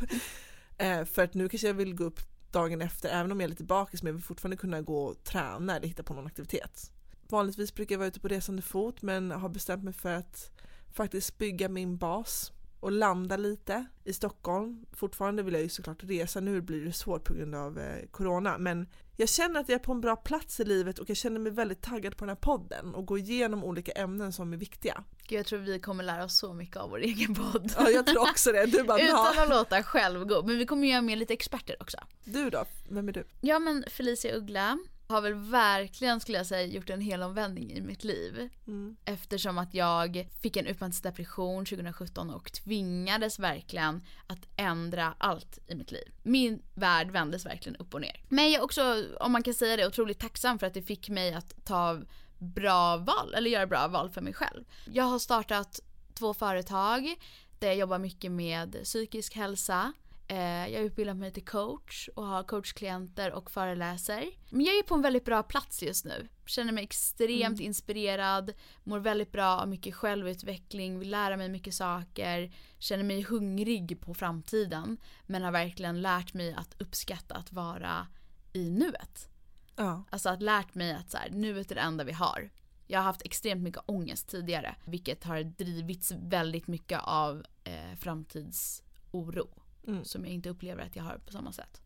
Eh, 0.78 1.04
för 1.04 1.22
att 1.22 1.34
nu 1.34 1.48
kanske 1.48 1.66
jag 1.66 1.74
vill 1.74 1.94
gå 1.94 2.04
upp 2.04 2.20
dagen 2.52 2.82
efter, 2.82 3.08
även 3.08 3.32
om 3.32 3.40
jag 3.40 3.44
är 3.44 3.50
lite 3.50 3.64
bakis, 3.64 4.02
men 4.02 4.08
jag 4.08 4.14
vill 4.14 4.24
fortfarande 4.24 4.56
kunna 4.56 4.82
gå 4.82 5.04
och 5.04 5.24
träna 5.24 5.76
eller 5.76 5.88
hitta 5.88 6.02
på 6.02 6.14
någon 6.14 6.26
aktivitet. 6.26 6.92
Vanligtvis 7.28 7.74
brukar 7.74 7.94
jag 7.94 7.98
vara 7.98 8.08
ute 8.08 8.20
på 8.20 8.28
resande 8.28 8.62
fot 8.62 9.02
men 9.02 9.30
har 9.30 9.48
bestämt 9.48 9.84
mig 9.84 9.92
för 9.92 10.12
att 10.12 10.50
faktiskt 10.92 11.38
bygga 11.38 11.68
min 11.68 11.96
bas 11.96 12.52
och 12.80 12.92
landa 12.92 13.36
lite 13.36 13.86
i 14.04 14.12
Stockholm. 14.12 14.86
Fortfarande 14.92 15.42
vill 15.42 15.54
jag 15.54 15.62
ju 15.62 15.68
såklart 15.68 16.04
resa, 16.04 16.40
nu 16.40 16.60
blir 16.60 16.84
det 16.84 16.92
svårt 16.92 17.24
på 17.24 17.34
grund 17.34 17.54
av 17.54 17.78
eh, 17.78 18.06
corona 18.10 18.58
men 18.58 18.86
jag 19.16 19.28
känner 19.28 19.60
att 19.60 19.68
jag 19.68 19.74
är 19.74 19.84
på 19.84 19.92
en 19.92 20.00
bra 20.00 20.16
plats 20.16 20.60
i 20.60 20.64
livet 20.64 20.98
och 20.98 21.10
jag 21.10 21.16
känner 21.16 21.40
mig 21.40 21.52
väldigt 21.52 21.82
taggad 21.82 22.16
på 22.16 22.24
den 22.24 22.28
här 22.28 22.36
podden 22.36 22.94
och 22.94 23.06
gå 23.06 23.18
igenom 23.18 23.64
olika 23.64 23.92
ämnen 23.92 24.32
som 24.32 24.52
är 24.52 24.56
viktiga. 24.56 25.04
Gud, 25.28 25.38
jag 25.38 25.46
tror 25.46 25.58
vi 25.58 25.80
kommer 25.80 26.04
lära 26.04 26.24
oss 26.24 26.38
så 26.38 26.52
mycket 26.52 26.76
av 26.76 26.90
vår 26.90 26.98
egen 26.98 27.34
podd. 27.34 27.72
Ja, 27.76 27.90
jag 27.90 28.06
tror 28.06 28.20
också 28.20 28.52
det. 28.52 28.66
Du 28.66 28.82
bara, 28.82 29.00
Utan 29.00 29.38
att 29.38 29.48
låta 29.48 29.82
självgå. 29.82 30.42
Men 30.42 30.58
vi 30.58 30.66
kommer 30.66 30.88
göra 30.88 31.02
med 31.02 31.18
lite 31.18 31.32
experter 31.32 31.76
också. 31.80 31.98
Du 32.24 32.50
då? 32.50 32.64
Vem 32.88 33.08
är 33.08 33.12
du? 33.12 33.24
Ja 33.40 33.58
men 33.58 33.84
Felicia 33.90 34.36
Uggla 34.36 34.78
har 35.08 35.20
väl 35.20 35.34
verkligen 35.34 36.20
skulle 36.20 36.38
jag 36.38 36.46
säga 36.46 36.66
gjort 36.66 36.90
en 36.90 37.00
hel 37.00 37.22
omvändning 37.22 37.72
i 37.72 37.80
mitt 37.80 38.04
liv. 38.04 38.48
Mm. 38.66 38.96
Eftersom 39.04 39.58
att 39.58 39.74
jag 39.74 40.28
fick 40.42 40.56
en 40.56 40.66
utmattningsdepression 40.66 41.64
2017 41.64 42.30
och 42.30 42.52
tvingades 42.52 43.38
verkligen 43.38 44.02
att 44.26 44.48
ändra 44.56 45.14
allt 45.18 45.58
i 45.66 45.74
mitt 45.74 45.90
liv. 45.90 46.12
Min 46.22 46.62
värld 46.74 47.10
vändes 47.10 47.46
verkligen 47.46 47.76
upp 47.76 47.94
och 47.94 48.00
ner. 48.00 48.20
Men 48.28 48.44
jag 48.44 48.60
är 48.60 48.64
också, 48.64 49.04
om 49.20 49.32
man 49.32 49.42
kan 49.42 49.54
säga 49.54 49.76
det, 49.76 49.86
otroligt 49.86 50.18
tacksam 50.18 50.58
för 50.58 50.66
att 50.66 50.74
det 50.74 50.82
fick 50.82 51.08
mig 51.08 51.34
att 51.34 51.64
ta 51.64 52.02
bra 52.38 52.96
val, 52.96 53.34
eller 53.34 53.50
göra 53.50 53.66
bra 53.66 53.88
val 53.88 54.10
för 54.10 54.20
mig 54.20 54.32
själv. 54.32 54.64
Jag 54.92 55.04
har 55.04 55.18
startat 55.18 55.80
två 56.14 56.34
företag 56.34 57.16
där 57.58 57.68
jag 57.68 57.76
jobbar 57.76 57.98
mycket 57.98 58.32
med 58.32 58.76
psykisk 58.84 59.34
hälsa. 59.34 59.92
Eh, 60.28 60.68
Jag 60.68 60.78
har 60.80 60.86
utbildat 60.86 61.16
mig 61.16 61.32
till 61.32 61.44
coach 61.44 62.08
och 62.08 62.26
har 62.26 62.42
coachklienter 62.42 63.32
och 63.32 63.50
föreläser. 63.50 64.24
Men 64.50 64.64
jag 64.64 64.78
är 64.78 64.82
på 64.82 64.94
en 64.94 65.02
väldigt 65.02 65.24
bra 65.24 65.42
plats 65.42 65.82
just 65.82 66.04
nu. 66.04 66.28
Känner 66.46 66.72
mig 66.72 66.84
extremt 66.84 67.60
inspirerad, 67.60 68.52
mår 68.84 68.98
väldigt 68.98 69.32
bra 69.32 69.60
av 69.60 69.68
mycket 69.68 69.94
självutveckling, 69.94 70.98
vill 70.98 71.10
lära 71.10 71.36
mig 71.36 71.48
mycket 71.48 71.74
saker, 71.74 72.52
känner 72.78 73.04
mig 73.04 73.22
hungrig 73.22 74.00
på 74.00 74.14
framtiden. 74.14 74.98
Men 75.26 75.42
har 75.42 75.52
verkligen 75.52 76.02
lärt 76.02 76.34
mig 76.34 76.54
att 76.54 76.74
uppskatta 76.78 77.34
att 77.34 77.52
vara 77.52 78.06
i 78.52 78.70
nuet. 78.70 79.28
Ja. 79.76 80.04
Alltså 80.10 80.28
att 80.28 80.42
lärt 80.42 80.74
mig 80.74 80.92
att 80.92 81.10
så 81.10 81.16
här, 81.16 81.30
nuet 81.30 81.70
är 81.70 81.74
det 81.74 81.80
enda 81.80 82.04
vi 82.04 82.12
har. 82.12 82.50
Jag 82.86 82.98
har 82.98 83.04
haft 83.04 83.22
extremt 83.22 83.62
mycket 83.62 83.82
ångest 83.86 84.28
tidigare, 84.28 84.76
vilket 84.84 85.24
har 85.24 85.42
drivits 85.42 86.12
väldigt 86.12 86.66
mycket 86.66 87.00
av 87.02 87.44
eh, 87.64 87.96
framtidsoro. 87.98 89.62
Mm. 89.86 90.04
som 90.04 90.24
jag 90.24 90.34
inte 90.34 90.48
upplever 90.48 90.82
att 90.82 90.96
jag 90.96 91.02
har 91.02 91.18
på 91.18 91.32
samma 91.32 91.52
sätt. 91.52 91.80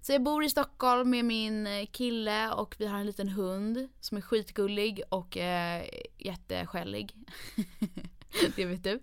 Så 0.00 0.12
jag 0.12 0.22
bor 0.22 0.44
i 0.44 0.48
Stockholm 0.50 1.10
med 1.10 1.24
min 1.24 1.66
eh, 1.66 1.86
kille 1.86 2.50
och 2.50 2.74
vi 2.78 2.86
har 2.86 2.98
en 2.98 3.06
liten 3.06 3.28
hund 3.28 3.88
som 4.00 4.16
är 4.16 4.20
skitgullig 4.20 5.02
och 5.08 5.36
eh, 5.36 5.84
jätteskällig. 6.18 7.14
det 8.56 8.64
vet 8.64 8.84
du. 8.84 9.00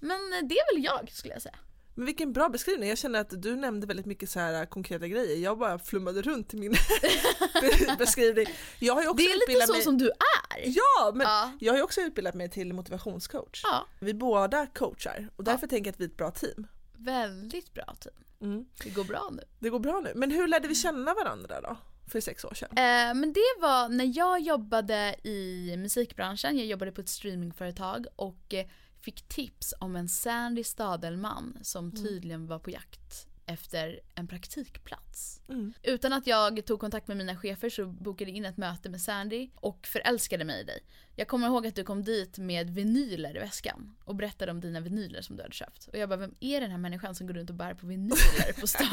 Men 0.00 0.32
eh, 0.32 0.48
det 0.48 0.54
är 0.58 0.74
väl 0.74 0.84
jag 0.84 1.10
skulle 1.12 1.34
jag 1.34 1.42
säga. 1.42 1.56
Men 1.98 2.06
vilken 2.06 2.32
bra 2.32 2.48
beskrivning, 2.48 2.88
jag 2.88 2.98
känner 2.98 3.20
att 3.20 3.42
du 3.42 3.56
nämnde 3.56 3.86
väldigt 3.86 4.06
mycket 4.06 4.30
så 4.30 4.40
här 4.40 4.66
konkreta 4.66 5.08
grejer. 5.08 5.36
Jag 5.36 5.58
bara 5.58 5.78
flummade 5.78 6.22
runt 6.22 6.54
i 6.54 6.56
min 6.56 6.72
be- 7.60 7.96
beskrivning. 7.98 8.46
Jag 8.78 8.94
har 8.94 9.02
också 9.08 9.16
Det 9.16 9.22
är 9.30 9.48
lite 9.54 9.66
så 9.66 9.72
mig... 9.72 9.82
som 9.82 9.98
du 9.98 10.06
är. 10.06 10.62
Ja, 10.64 11.12
men 11.14 11.26
Ja. 11.26 11.52
jag 11.60 11.72
har 11.72 11.76
ju 11.78 11.82
också 11.82 12.00
utbildat 12.00 12.34
mig 12.34 12.50
till 12.50 12.72
motivationscoach. 12.72 13.60
ja. 13.64 13.86
Vi 14.00 14.14
båda 14.14 14.66
coachar 14.66 15.28
och 15.36 15.44
därför 15.44 15.66
tänker 15.66 15.88
jag 15.88 15.92
att 15.94 16.00
vi 16.00 16.04
är 16.04 16.08
ett 16.08 16.16
bra 16.16 16.30
team. 16.30 16.66
Väldigt 16.98 17.74
bra 17.74 17.94
team. 18.00 18.14
Mm. 18.40 18.66
Det 18.84 18.90
går 18.90 19.04
bra 19.04 19.28
nu. 19.32 19.42
Det 19.58 19.70
går 19.70 19.78
bra 19.78 20.00
nu. 20.04 20.12
Men 20.14 20.30
hur 20.30 20.48
lärde 20.48 20.68
vi 20.68 20.74
känna 20.74 21.14
varandra 21.14 21.60
då? 21.60 21.76
För 22.06 22.20
sex 22.20 22.44
år 22.44 22.54
sedan? 22.54 22.68
Eh, 22.70 23.14
men 23.14 23.32
det 23.32 23.60
var 23.60 23.88
när 23.88 24.18
jag 24.18 24.40
jobbade 24.40 25.16
i 25.24 25.74
musikbranschen, 25.78 26.58
jag 26.58 26.66
jobbade 26.66 26.92
på 26.92 27.00
ett 27.00 27.08
streamingföretag 27.08 28.06
och 28.16 28.54
eh, 28.54 28.66
fick 29.00 29.28
tips 29.28 29.74
om 29.80 29.96
en 29.96 30.08
Sandy 30.08 30.64
Stadelman 30.64 31.58
som 31.62 31.92
tydligen 31.92 32.46
var 32.46 32.58
på 32.58 32.70
jakt 32.70 33.25
efter 33.46 34.00
en 34.14 34.28
praktikplats. 34.28 35.40
Mm. 35.48 35.72
Utan 35.82 36.12
att 36.12 36.26
jag 36.26 36.66
tog 36.66 36.80
kontakt 36.80 37.08
med 37.08 37.16
mina 37.16 37.36
chefer 37.36 37.70
så 37.70 37.86
bokade 37.86 38.30
jag 38.30 38.36
in 38.36 38.44
ett 38.44 38.56
möte 38.56 38.88
med 38.88 39.00
Sandy 39.00 39.50
och 39.54 39.86
förälskade 39.86 40.44
mig 40.44 40.60
i 40.60 40.64
dig. 40.64 40.78
Jag 41.16 41.28
kommer 41.28 41.46
ihåg 41.46 41.66
att 41.66 41.74
du 41.74 41.84
kom 41.84 42.04
dit 42.04 42.38
med 42.38 42.70
vinyler 42.70 43.36
i 43.36 43.38
väskan 43.38 43.96
och 44.04 44.14
berättade 44.14 44.52
om 44.52 44.60
dina 44.60 44.80
vinyler 44.80 45.22
som 45.22 45.36
du 45.36 45.42
hade 45.42 45.54
köpt. 45.54 45.88
Och 45.92 45.98
jag 45.98 46.08
bara, 46.08 46.16
vem 46.16 46.34
är 46.40 46.60
den 46.60 46.70
här 46.70 46.78
människan 46.78 47.14
som 47.14 47.26
går 47.26 47.34
runt 47.34 47.50
och 47.50 47.56
bär 47.56 47.74
på 47.74 47.86
vinyler 47.86 48.60
på 48.60 48.66
stan? 48.66 48.86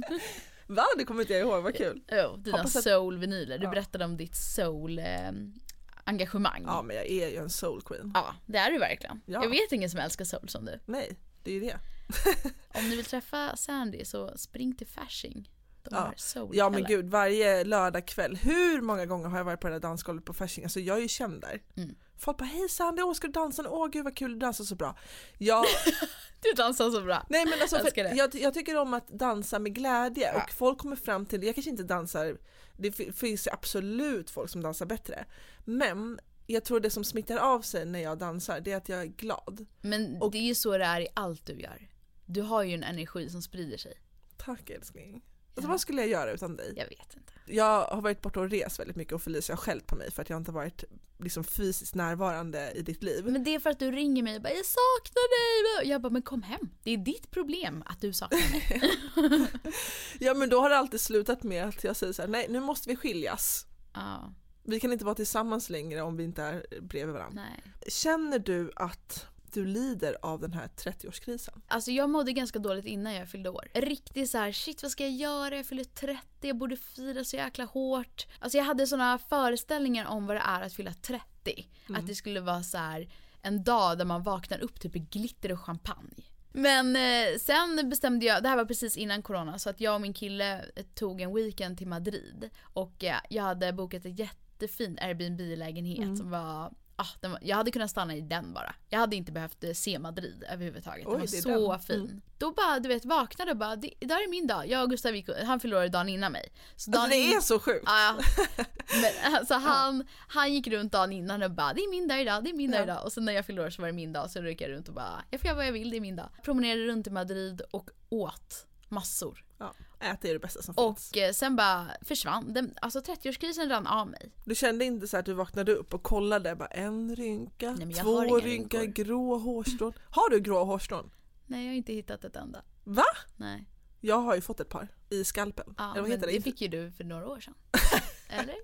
Va? 0.67 0.83
Det 0.97 1.03
kommer 1.05 1.21
inte 1.21 1.33
jag 1.33 1.41
ihåg, 1.41 1.63
vad 1.63 1.75
kul. 1.75 2.01
Jo, 2.11 2.35
dina 2.37 2.57
Hoppas 2.57 2.75
att- 2.75 2.83
soul-vinyler. 2.83 3.57
Du 3.57 3.63
Ja. 3.63 3.69
berättade 3.71 4.05
om 4.05 4.17
ditt 4.17 4.35
soul-engagemang. 4.35 6.63
Ja 6.65 6.81
men 6.81 6.95
jag 6.95 7.05
är 7.05 7.29
ju 7.29 7.37
en 7.37 7.49
soul 7.49 7.81
queen. 7.81 8.11
Ja, 8.13 8.35
det 8.45 8.57
är 8.57 8.71
du 8.71 8.79
verkligen. 8.79 9.21
Ja. 9.25 9.43
Jag 9.43 9.49
vet 9.49 9.71
ingen 9.71 9.89
som 9.89 9.99
älskar 9.99 10.25
soul 10.25 10.49
som 10.49 10.65
du. 10.65 10.79
Nej, 10.85 11.17
det 11.43 11.51
är 11.51 11.55
ju 11.55 11.59
det. 11.61 11.77
Om 12.73 12.89
ni 12.89 12.95
vill 12.95 13.05
träffa 13.05 13.55
Sandy 13.55 14.05
så 14.05 14.37
spring 14.37 14.75
till 14.75 14.87
Fasching. 14.87 15.49
Ja. 15.91 16.13
Ja 16.53 16.69
men 16.69 16.83
gud, 16.83 17.09
varje 17.09 17.63
lördagkväll, 17.63 18.35
hur 18.35 18.81
många 18.81 19.05
gånger 19.05 19.27
har 19.29 19.37
jag 19.37 19.45
varit 19.45 19.59
på 19.59 19.67
det 19.67 19.73
där 19.73 19.79
dansgolvet 19.79 20.25
på 20.25 20.33
Fasching? 20.33 20.63
Alltså 20.63 20.79
jag 20.79 20.97
är 20.97 21.01
ju 21.01 21.07
känd 21.07 21.41
där. 21.41 21.61
Mm. 21.77 21.95
Folk 22.17 22.37
bara 22.37 22.45
hej 22.45 22.69
Sandy, 22.69 23.01
åh 23.01 23.13
ska 23.13 23.27
du 23.27 23.33
dansa? 23.33 23.63
Åh 23.69 23.87
gud 23.87 24.03
vad 24.03 24.15
kul, 24.17 24.31
du 24.33 24.39
dansar 24.39 24.63
så 24.63 24.75
bra. 24.75 24.97
Jag, 25.37 25.65
Du 26.41 26.51
dansar 26.55 26.91
så 26.91 27.01
bra. 27.01 27.25
nej 27.29 27.45
men 27.45 27.61
alltså 27.61 27.75
Jag 27.95 28.15
jag, 28.17 28.35
jag 28.35 28.53
tycker 28.53 28.77
om 28.77 28.93
att 28.93 29.07
dansa 29.07 29.59
med 29.59 29.75
glädje 29.75 30.31
Ja. 30.35 30.43
och 30.43 30.51
folk 30.51 30.77
kommer 30.77 30.95
fram 30.95 31.25
till, 31.25 31.43
jag 31.43 31.55
kanske 31.55 31.71
inte 31.71 31.83
dansar, 31.83 32.37
det 32.77 32.91
fi- 32.91 33.11
finns 33.11 33.47
absolut 33.47 34.29
folk 34.29 34.49
som 34.49 34.61
dansar 34.63 34.85
bättre. 34.85 35.25
Men 35.65 36.19
jag 36.47 36.63
tror 36.65 36.79
det 36.79 36.89
som 36.89 37.03
smittar 37.03 37.37
av 37.37 37.61
sig 37.61 37.85
när 37.85 37.99
jag 37.99 38.17
dansar, 38.17 38.59
det 38.59 38.71
är 38.71 38.77
att 38.77 38.89
jag 38.89 39.01
är 39.01 39.05
glad. 39.05 39.65
Men 39.81 40.21
Och- 40.21 40.31
det 40.31 40.37
är 40.37 40.41
ju 40.47 40.55
så 40.55 40.77
det 40.77 40.85
är 40.85 41.01
i 41.01 41.07
allt 41.13 41.45
du 41.45 41.53
gör. 41.61 41.87
Du 42.25 42.41
har 42.41 42.63
ju 42.63 42.73
en 42.73 42.83
energi 42.83 43.29
som 43.29 43.41
sprider 43.41 43.77
sig. 43.77 43.93
Tack 44.37 44.69
älskling. 44.69 45.13
Ja. 45.13 45.21
Alltså, 45.55 45.69
vad 45.71 45.81
skulle 45.81 46.01
jag 46.01 46.09
göra 46.09 46.31
utan 46.31 46.55
dig? 46.55 46.73
Jag 46.77 46.85
vet 46.89 47.15
inte. 47.17 47.33
Jag 47.45 47.85
har 47.85 48.01
varit 48.01 48.21
borta 48.21 48.39
och 48.39 48.49
rest 48.49 48.79
väldigt 48.79 48.95
mycket 48.95 49.13
och 49.13 49.21
Felicia 49.21 49.55
har 49.55 49.57
skällt 49.61 49.87
på 49.87 49.95
mig 49.95 50.11
för 50.11 50.21
att 50.21 50.29
jag 50.29 50.37
inte 50.37 50.51
varit 50.51 50.83
liksom 51.19 51.43
fysiskt 51.43 51.95
närvarande 51.95 52.71
i 52.75 52.81
ditt 52.81 53.03
liv. 53.03 53.25
Men 53.25 53.43
det 53.43 53.55
är 53.55 53.59
för 53.59 53.69
att 53.69 53.79
du 53.79 53.91
ringer 53.91 54.23
mig 54.23 54.35
och 54.35 54.41
bara 54.41 54.53
“jag 54.53 54.65
saknar 54.65 55.79
dig”. 55.81 55.89
Jag 55.91 56.01
bara 56.01 56.09
“men 56.09 56.21
kom 56.21 56.43
hem”. 56.43 56.69
Det 56.83 56.91
är 56.91 56.97
ditt 56.97 57.31
problem 57.31 57.83
att 57.85 58.01
du 58.01 58.13
saknar 58.13 58.51
mig. 58.51 59.47
Ja 60.19 60.33
men 60.33 60.49
då 60.49 60.59
har 60.59 60.69
det 60.69 60.77
alltid 60.77 61.01
slutat 61.01 61.43
med 61.43 61.65
att 61.65 61.83
jag 61.83 61.95
säger 61.95 62.13
så 62.13 62.21
här: 62.21 62.29
nej 62.29 62.47
nu 62.49 62.59
måste 62.59 62.89
vi 62.89 62.95
skiljas. 62.95 63.65
Ja, 63.93 64.33
Vi 64.63 64.79
kan 64.79 64.93
inte 64.93 65.05
vara 65.05 65.15
tillsammans 65.15 65.69
längre 65.69 66.01
om 66.01 66.17
vi 66.17 66.23
inte 66.23 66.43
är 66.43 66.65
bredvid 66.81 67.13
varandra. 67.13 67.41
nej. 67.43 67.91
Känner 67.91 68.39
du 68.39 68.71
att 68.75 69.25
du 69.53 69.65
lider 69.65 70.17
av 70.21 70.39
den 70.39 70.53
här 70.53 70.67
30-årskrisen? 70.67 71.61
Alltså 71.67 71.91
jag 71.91 72.09
mådde 72.09 72.31
ganska 72.33 72.59
dåligt 72.59 72.85
innan 72.85 73.13
jag 73.13 73.29
fyllde 73.29 73.49
år. 73.49 73.67
Riktigt 73.73 74.29
så 74.29 74.37
här, 74.37 74.51
shit 74.51 74.83
vad 74.83 74.91
ska 74.91 75.03
jag 75.03 75.13
göra? 75.13 75.55
Jag 75.55 75.65
fyller 75.65 75.83
30, 75.83 76.21
jag 76.41 76.57
borde 76.57 76.77
fira 76.77 77.23
så 77.23 77.35
jäkla 77.35 77.65
hårt. 77.65 78.27
Alltså 78.39 78.57
jag 78.57 78.65
hade 78.65 78.87
såna 78.87 79.17
föreställningar 79.17 80.05
om 80.05 80.27
vad 80.27 80.35
det 80.35 80.43
är 80.45 80.61
att 80.61 80.73
fylla 80.73 80.93
30. 80.93 81.67
Att 81.89 82.07
det 82.07 82.15
skulle 82.15 82.39
vara 82.39 82.63
så 82.63 82.77
här 82.77 83.09
en 83.41 83.63
dag 83.63 83.97
där 83.97 84.05
man 84.05 84.23
vaknar 84.23 84.59
upp 84.59 84.79
typ 84.79 84.95
i 84.95 84.99
glitter 84.99 85.51
och 85.51 85.59
champagne. 85.59 86.23
Men 86.53 86.95
eh, 86.95 87.37
sen 87.39 87.89
bestämde 87.89 88.25
jag, 88.25 88.43
det 88.43 88.49
här 88.49 88.57
var 88.57 88.65
precis 88.65 88.97
innan 88.97 89.21
corona, 89.21 89.59
så 89.59 89.69
att 89.69 89.81
jag 89.81 89.95
och 89.95 90.01
min 90.01 90.13
kille 90.13 90.65
eh, 90.75 90.85
tog 90.95 91.21
en 91.21 91.33
weekend 91.33 91.77
till 91.77 91.87
Madrid. 91.87 92.49
Och 92.61 93.03
eh, 93.03 93.15
jag 93.29 93.43
hade 93.43 93.73
bokat 93.73 94.05
ett 94.05 94.19
jättefint 94.19 94.99
Airbnb-lägenhet 95.01 96.17
som 96.17 96.29
var 96.29 96.73
Ah, 97.01 97.07
den 97.21 97.31
var, 97.31 97.39
jag 97.43 97.57
hade 97.57 97.71
kunnat 97.71 97.91
stanna 97.91 98.15
i 98.15 98.21
den 98.21 98.53
bara. 98.53 98.75
Jag 98.89 98.99
hade 98.99 99.15
inte 99.15 99.31
behövt 99.31 99.63
eh, 99.63 99.71
se 99.73 99.99
Madrid 99.99 100.43
överhuvudtaget. 100.49 101.05
Den 101.05 101.13
Oj, 101.13 101.19
var 101.19 101.27
det 101.27 101.37
är 101.37 101.41
så 101.41 101.71
den. 101.71 101.79
fin. 101.79 101.95
Mm. 102.01 102.21
Då 102.37 102.51
bara, 102.51 102.79
du 102.79 102.89
vet, 102.89 103.05
vaknade 103.05 103.51
och 103.51 103.57
bara, 103.57 103.75
"Det- 103.75 103.93
idag 103.99 104.17
är 104.23 104.29
min 104.29 104.47
dag. 104.47 104.67
Jag 104.69 104.83
och 104.83 104.89
Gustav 104.89 105.15
gick, 105.15 105.29
han 105.45 105.59
förlorade 105.59 105.89
dagen 105.89 106.09
innan 106.09 106.31
mig. 106.31 106.51
Så 106.75 106.91
dagen 106.91 107.01
Alltså 107.01 107.17
det 107.17 107.23
in- 107.23 107.37
är 107.37 107.41
så 107.41 107.59
sjukt! 107.59 107.83
Ja, 107.85 108.15
men 109.01 109.35
alltså 109.35 109.53
han, 109.53 110.07
han 110.27 110.53
gick 110.53 110.67
runt 110.67 110.91
dagen 110.91 111.11
innan 111.13 111.43
och 111.43 111.51
bara 111.51 111.73
det 111.73 111.81
är 111.81 111.89
min 111.89 112.07
dag 112.07 112.21
idag, 112.21 112.43
det 112.43 112.49
är 112.49 112.53
min 112.53 112.71
dag 112.71 112.83
idag. 112.83 113.03
Och 113.05 113.11
sen 113.13 113.25
när 113.25 113.33
jag 113.33 113.45
fyllde 113.45 113.63
år 113.63 113.69
så 113.69 113.81
var 113.81 113.87
det 113.87 113.93
min 113.93 114.13
dag 114.13 114.31
så 114.31 114.41
då 114.41 114.49
gick 114.49 114.61
jag 114.61 114.69
runt 114.71 114.87
och 114.87 114.93
bara 114.93 115.23
jag 115.31 115.39
får 115.41 115.47
göra 115.47 115.57
vad 115.57 115.67
jag 115.67 115.71
vill, 115.71 115.89
det 115.89 115.97
är 115.97 116.01
min 116.01 116.15
dag. 116.15 116.29
Promenerade 116.43 116.85
runt 116.85 117.07
i 117.07 117.09
Madrid 117.09 117.61
och 117.71 117.89
åt 118.09 118.65
massor. 118.91 119.45
Ja, 119.57 119.73
äta 119.99 120.27
är 120.27 120.33
det 120.33 120.39
bästa 120.39 120.61
som 120.61 120.75
finns. 120.75 121.11
Och 121.11 121.17
eh, 121.17 121.31
sen 121.31 121.55
bara 121.55 121.87
försvann, 122.01 122.53
den, 122.53 122.73
alltså 122.81 122.99
30-årskrisen 122.99 123.69
rann 123.69 123.87
av 123.87 124.07
mig. 124.07 124.31
Du 124.45 124.55
kände 124.55 124.85
inte 124.85 125.07
så 125.07 125.17
att 125.17 125.25
du 125.25 125.33
vaknade 125.33 125.71
upp 125.75 125.93
och 125.93 126.03
kollade 126.03 126.55
bara 126.55 126.67
en 126.67 127.15
rynka, 127.15 127.71
Nej, 127.71 127.93
två 127.93 128.39
rynkor, 128.39 128.83
grå 128.83 129.37
hårstrån. 129.37 129.93
Har 130.09 130.29
du 130.29 130.39
grå 130.39 130.63
hårstrån? 130.63 131.11
Nej 131.47 131.63
jag 131.63 131.71
har 131.71 131.75
inte 131.77 131.93
hittat 131.93 132.23
ett 132.23 132.35
enda. 132.35 132.61
Va? 132.83 133.03
Nej. 133.37 133.65
Jag 134.01 134.17
har 134.17 134.35
ju 134.35 134.41
fått 134.41 134.59
ett 134.59 134.69
par 134.69 134.87
i 135.09 135.23
skalpen. 135.23 135.75
Ja, 135.77 135.83
Eller 135.83 136.01
vad 136.01 136.09
men 136.09 136.11
heter 136.19 136.27
det 136.31 136.37
det? 136.37 136.41
fick 136.41 136.61
ju 136.61 136.67
du 136.67 136.91
för 136.91 137.03
några 137.03 137.27
år 137.27 137.39
sedan. 137.39 137.53
Eller? 138.29 138.55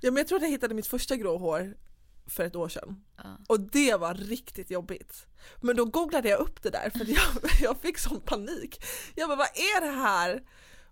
Ja 0.00 0.10
men 0.10 0.16
jag 0.16 0.28
tror 0.28 0.36
att 0.36 0.42
jag 0.42 0.50
hittade 0.50 0.74
mitt 0.74 0.86
första 0.86 1.16
grå 1.16 1.38
hår 1.38 1.76
för 2.26 2.44
ett 2.44 2.56
år 2.56 2.68
sedan. 2.68 3.04
Ja. 3.16 3.38
Och 3.48 3.60
det 3.60 3.94
var 3.94 4.14
riktigt 4.14 4.70
jobbigt. 4.70 5.26
Men 5.60 5.76
då 5.76 5.84
googlade 5.84 6.28
jag 6.28 6.40
upp 6.40 6.62
det 6.62 6.70
där 6.70 6.90
för 6.90 7.04
jag, 7.10 7.50
jag 7.60 7.80
fick 7.80 7.98
sån 7.98 8.20
panik. 8.20 8.84
Jag 9.14 9.28
bara, 9.28 9.36
vad 9.36 9.46
är 9.46 9.80
det 9.80 10.00
här? 10.00 10.42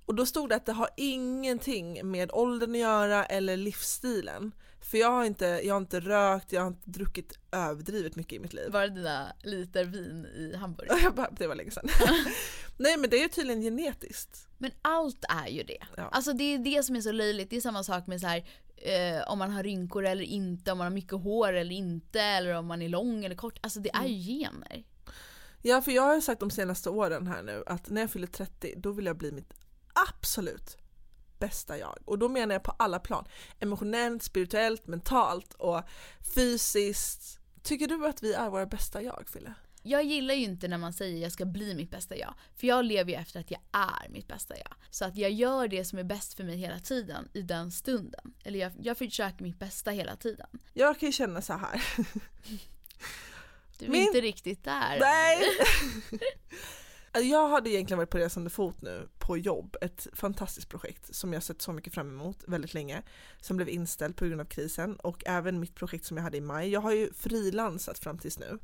Och 0.07 0.15
då 0.15 0.27
stod 0.27 0.49
det 0.49 0.57
att 0.57 0.67
det 0.67 0.73
har 0.73 0.89
ingenting 0.97 2.11
med 2.11 2.31
åldern 2.33 2.71
att 2.71 2.79
göra 2.79 3.25
eller 3.25 3.57
livsstilen. 3.57 4.53
För 4.81 4.99
jag 4.99 5.11
har 5.11 5.25
inte, 5.25 5.47
jag 5.47 5.75
har 5.75 5.81
inte 5.81 6.01
rökt, 6.01 6.53
jag 6.53 6.61
har 6.61 6.69
inte 6.69 6.91
druckit 6.91 7.39
överdrivet 7.53 8.17
mycket 8.17 8.33
i 8.33 8.39
mitt 8.39 8.53
liv. 8.53 8.71
Var 8.71 8.83
det 8.83 8.95
dina 8.95 9.33
liter 9.43 9.85
vin 9.85 10.27
i 10.27 10.57
Hamburg? 10.57 10.89
Jag 11.03 11.15
bara, 11.15 11.31
det 11.31 11.47
var 11.47 11.55
länge 11.55 11.71
sedan. 11.71 11.89
Nej 12.77 12.97
men 12.97 13.11
det 13.11 13.17
är 13.17 13.23
ju 13.23 13.29
tydligen 13.29 13.63
genetiskt. 13.63 14.49
Men 14.59 14.71
allt 14.83 15.25
är 15.29 15.49
ju 15.49 15.63
det. 15.63 15.83
Ja. 15.97 16.09
Alltså 16.13 16.33
det 16.33 16.45
är 16.45 16.59
det 16.59 16.83
som 16.83 16.97
är 16.97 17.01
så 17.01 17.13
löjligt. 17.13 17.51
Det 17.51 17.57
är 17.57 17.61
samma 17.61 17.85
sak 17.85 18.07
med 18.07 18.21
så 18.21 18.27
här, 18.27 18.45
eh, 18.77 19.23
om 19.27 19.39
man 19.39 19.51
har 19.51 19.63
rynkor 19.63 20.05
eller 20.05 20.25
inte, 20.25 20.73
om 20.73 20.79
man 20.79 20.85
har 20.85 20.95
mycket 20.95 21.23
hår 21.23 21.53
eller 21.53 21.75
inte, 21.75 22.21
eller 22.21 22.55
om 22.55 22.67
man 22.67 22.83
är 22.83 22.89
lång 22.89 23.25
eller 23.25 23.37
kort. 23.37 23.59
Alltså 23.63 23.81
det 23.81 23.91
är 23.95 24.05
ju 24.05 24.35
gener. 24.35 24.85
Ja 25.63 25.83
för 25.83 25.93
jag 25.93 26.03
har 26.03 26.15
ju 26.15 26.21
sagt 26.21 26.41
de 26.41 26.51
senaste 26.51 26.91
åren 26.91 27.27
här 27.27 27.43
nu 27.43 27.63
att 27.67 27.91
när 27.91 28.01
jag 28.01 28.11
fyller 28.11 28.27
30 28.27 28.75
då 28.77 28.93
vill 28.93 29.07
jag 29.07 29.17
bli 29.17 29.33
mitt 29.33 29.55
absolut 30.11 30.77
bästa 31.39 31.79
jag. 31.79 31.99
Och 32.05 32.19
då 32.19 32.29
menar 32.29 32.55
jag 32.55 32.63
på 32.63 32.75
alla 32.79 32.99
plan. 32.99 33.25
Emotionellt, 33.61 34.23
spirituellt, 34.23 34.87
mentalt 34.87 35.55
och 35.55 35.83
fysiskt. 36.35 37.41
Tycker 37.63 37.87
du 37.89 38.07
att 38.07 38.23
vi 38.23 38.33
är 38.33 38.51
våra 38.51 38.67
bästa 38.67 39.03
jag 39.03 39.29
Fille? 39.29 39.55
Jag 39.87 40.05
gillar 40.05 40.35
ju 40.35 40.45
inte 40.45 40.69
när 40.69 40.79
man 40.79 40.93
säger 40.93 41.23
jag 41.23 41.33
ska 41.33 41.45
bli 41.45 41.75
mitt 41.75 41.91
bästa 41.91 42.17
jag. 42.17 42.35
För 42.57 42.67
jag 42.67 42.85
lever 42.85 43.11
ju 43.13 43.17
efter 43.19 43.41
att 43.41 43.51
jag 43.51 43.61
är 43.73 44.09
mitt 44.09 44.29
bästa 44.29 44.59
jag. 44.59 44.75
Så 44.91 45.05
att 45.05 45.17
jag 45.17 45.31
gör 45.31 45.69
det 45.69 45.85
som 45.85 45.99
är 45.99 46.05
bäst 46.05 46.35
för 46.35 46.45
mig 46.45 46.57
hela 46.57 46.79
tiden 46.79 47.29
i 47.33 47.43
den 47.43 47.71
stunden. 47.71 48.35
Eller 48.45 48.59
jag, 48.59 48.73
jag 48.83 48.99
försöker 48.99 49.43
mitt 49.43 49.59
bästa 49.59 49.91
hela 49.91 50.17
tiden. 50.17 50.47
Jag 50.73 50.99
kan 51.01 51.07
ju 51.09 51.13
känna 51.13 51.43
så 51.43 51.53
här. 51.53 51.85
Du 53.79 53.85
är 53.87 53.91
Min- 53.91 54.03
inte 54.03 54.21
riktigt 54.21 54.65
där. 54.65 54.99
Nej! 55.01 55.43
Alltså, 57.17 57.29
jag 57.29 57.49
hade 57.49 57.71
egentligen 57.71 57.99
varit 57.99 58.11
på 58.11 58.19
resande 58.19 58.51
fot 58.51 58.83
nu 58.83 59.09
på 59.19 59.37
jobb, 59.39 59.77
ett 59.81 60.07
fantastiskt 60.13 60.69
projekt 60.69 61.15
som 61.15 61.33
jag 61.33 61.43
sett 61.43 61.63
så 61.63 61.73
mycket 61.73 61.95
fram 61.95 62.09
emot 62.09 62.45
väldigt 62.47 62.75
länge, 62.75 63.03
som 63.41 63.57
blev 63.57 63.69
inställt 63.69 64.17
på 64.17 64.25
grund 64.27 64.41
av 64.41 64.45
krisen 64.45 64.97
och 64.97 65.23
även 65.27 65.61
mitt 65.61 65.75
projekt 65.75 66.05
som 66.05 66.17
jag 66.17 66.25
hade 66.25 66.37
i 66.37 66.41
maj. 66.41 66.69
Jag 66.69 66.81
har 66.81 66.93
ju 66.93 67.13
frilansat 67.13 67.99
fram 67.99 68.19
tills 68.19 68.39
nu. 68.39 68.59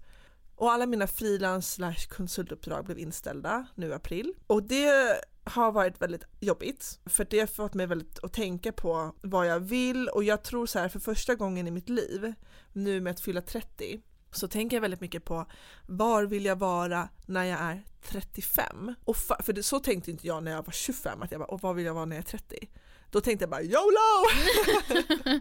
Och 0.60 0.72
alla 0.72 0.86
mina 0.86 1.06
frilans 1.06 1.72
slash 1.72 2.08
konsultuppdrag 2.08 2.84
blev 2.84 2.98
inställda 2.98 3.66
nu 3.74 3.88
i 3.88 3.92
april. 3.92 4.34
Och 4.46 4.62
det 4.62 5.20
har 5.44 5.72
varit 5.72 6.02
väldigt 6.02 6.24
jobbigt 6.40 7.00
för 7.06 7.26
det 7.30 7.40
har 7.40 7.46
fått 7.46 7.74
mig 7.74 7.86
väldigt 7.86 8.18
att 8.24 8.32
tänka 8.32 8.72
på 8.72 9.14
vad 9.22 9.46
jag 9.46 9.60
vill 9.60 10.08
och 10.08 10.24
jag 10.24 10.42
tror 10.42 10.66
så 10.66 10.78
här 10.78 10.88
för 10.88 10.98
första 11.00 11.34
gången 11.34 11.68
i 11.68 11.70
mitt 11.70 11.88
liv 11.88 12.34
nu 12.72 13.00
med 13.00 13.10
att 13.10 13.20
fylla 13.20 13.42
30 13.42 14.00
så 14.32 14.48
tänker 14.48 14.76
jag 14.76 14.80
väldigt 14.80 15.00
mycket 15.00 15.24
på 15.24 15.46
var 15.86 16.24
vill 16.24 16.44
jag 16.44 16.56
vara 16.56 17.08
när 17.26 17.44
jag 17.44 17.60
är 17.60 17.84
35? 18.02 18.94
Och 19.04 19.16
fa- 19.16 19.42
för 19.42 19.52
det, 19.52 19.62
så 19.62 19.80
tänkte 19.80 20.10
inte 20.10 20.26
jag 20.26 20.42
när 20.42 20.52
jag 20.52 20.66
var 20.66 20.72
25, 20.72 21.22
att 21.22 21.30
jag 21.30 21.40
bara, 21.40 21.48
och 21.48 21.62
vad 21.62 21.76
vill 21.76 21.86
jag 21.86 21.94
vara 21.94 22.04
när 22.04 22.16
jag 22.16 22.24
är 22.24 22.28
30? 22.28 22.56
Då 23.10 23.20
tänkte 23.20 23.42
jag 23.42 23.50
bara 23.50 23.62
YOLO! 23.62 24.26